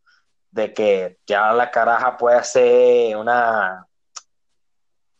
[0.52, 3.88] de que ya la caraja puede ser una,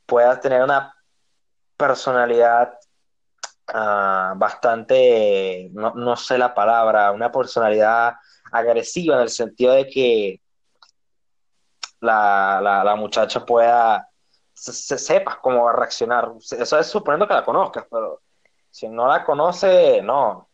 [0.06, 0.94] pueda tener una
[1.78, 2.74] personalidad
[3.68, 8.16] ah, bastante, no, no sé la palabra, una personalidad
[8.52, 10.42] agresiva en el sentido de que
[12.02, 14.10] la, la, la muchacha pueda,
[14.54, 16.32] se, se- sepas cómo va a reaccionar.
[16.52, 18.22] Eso es suponiendo que la conozcas, pero
[18.70, 20.50] si no la conoce, no.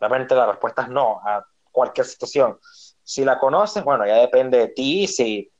[0.00, 2.58] Realmente la respuesta es no a cualquier situación.
[3.02, 5.06] Si la conoces, bueno, ya depende de ti.
[5.06, 5.50] Si,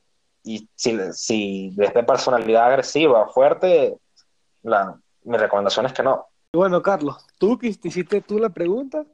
[0.43, 3.97] y si, si les personalidad agresiva, fuerte,
[4.63, 6.27] la, mi recomendación es que no.
[6.53, 9.05] Y bueno, Carlos, tú que te hiciste tú la pregunta,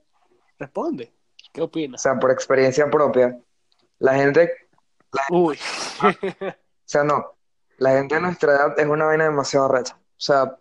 [0.59, 1.11] responde.
[1.53, 2.01] ¿Qué O opinas?
[2.01, 3.37] sea, por experiencia propia,
[3.99, 4.51] La gente,
[5.29, 5.59] Uy.
[6.01, 6.53] o
[6.85, 7.35] sea, no,
[7.77, 9.95] la gente de nuestra edad es una vaina demasiado recha.
[9.95, 10.57] O sea,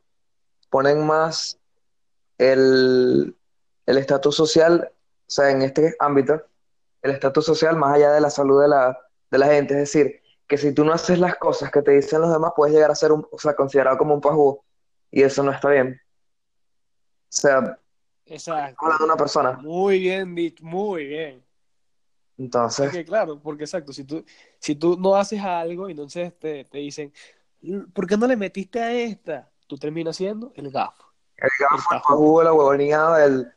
[0.71, 1.59] ponen más
[2.39, 3.37] el
[3.91, 6.43] el estatus social, o sea, en este ámbito,
[7.03, 8.99] el estatus social más allá de la salud de la,
[9.31, 9.75] de la gente.
[9.75, 12.75] Es decir, que si tú no haces las cosas que te dicen los demás, puedes
[12.75, 14.63] llegar a ser un, o sea, considerado como un pajú,
[15.11, 16.01] y eso no está bien.
[16.05, 17.79] O sea,
[18.27, 18.77] Exacto.
[18.81, 19.53] hablando de una persona.
[19.53, 21.45] Muy bien muy bien.
[22.41, 24.25] Entonces, Porque, claro, porque exacto, si tú,
[24.59, 27.13] si tú no haces algo, entonces te, te dicen,
[27.93, 29.51] ¿por qué no le metiste a esta?
[29.67, 31.05] Tú terminas siendo el gafo.
[31.37, 33.53] el gafo, pajú, la huevonía, el,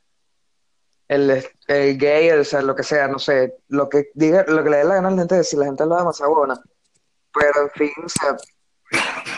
[1.07, 4.61] el, el gay, el, o sea, lo que sea, no sé, lo que diga, lo
[4.65, 6.61] que le dé la gana a la gente decir, la gente habla demasiado huevona.
[7.33, 8.35] Pero en fin, o sea,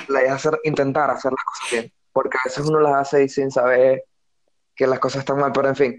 [0.07, 3.25] la idea es hacer, intentar hacer las cosas bien, porque a veces uno las hace
[3.25, 4.05] y sin saber
[4.75, 5.97] que las cosas están mal, pero en fin,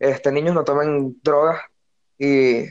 [0.00, 1.60] este, niños no tomen drogas
[2.18, 2.64] y,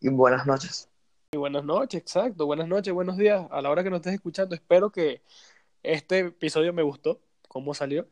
[0.00, 0.88] y buenas noches.
[1.32, 2.46] Y buenas noches, exacto.
[2.46, 3.46] Buenas noches, buenos días.
[3.50, 5.22] A la hora que nos estés escuchando, espero que
[5.82, 8.06] este episodio me gustó, cómo salió.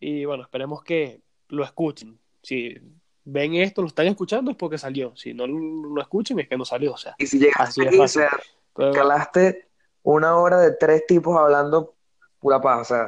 [0.00, 2.18] Y bueno, esperemos que lo escuchen.
[2.42, 2.76] Si
[3.24, 5.14] ven esto, lo están escuchando, es porque salió.
[5.16, 6.92] Si no lo escuchen, es que no salió.
[6.92, 8.30] O sea, Y si llegaste aquí, o sea,
[8.74, 9.68] pero- calaste
[10.04, 11.94] una hora de tres tipos hablando
[12.40, 13.06] pura paz, o sea,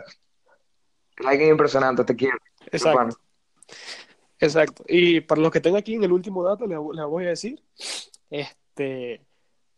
[1.18, 2.36] es alguien impresionante, te quiero,
[2.70, 3.18] exacto.
[4.40, 4.84] Exacto.
[4.88, 7.62] Y para los que tengan aquí en el último dato, les, les voy a decir,
[8.30, 9.24] este,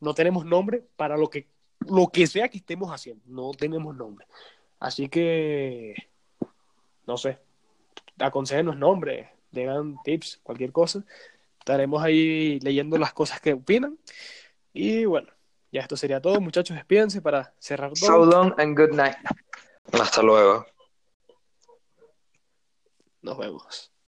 [0.01, 1.49] no tenemos nombre para lo que,
[1.81, 3.23] lo que sea que estemos haciendo.
[3.27, 4.27] No tenemos nombre.
[4.79, 5.95] Así que,
[7.07, 7.39] no sé,
[8.19, 11.05] aconsejenos nombres, digan tips, cualquier cosa.
[11.59, 13.99] Estaremos ahí leyendo las cosas que opinan.
[14.73, 15.29] Y bueno,
[15.73, 16.77] ya esto sería todo, muchachos.
[16.77, 18.07] Despídense para cerrar todo.
[18.07, 19.17] So long and good night.
[19.93, 20.67] Hasta luego.
[23.23, 23.96] Nos vemos.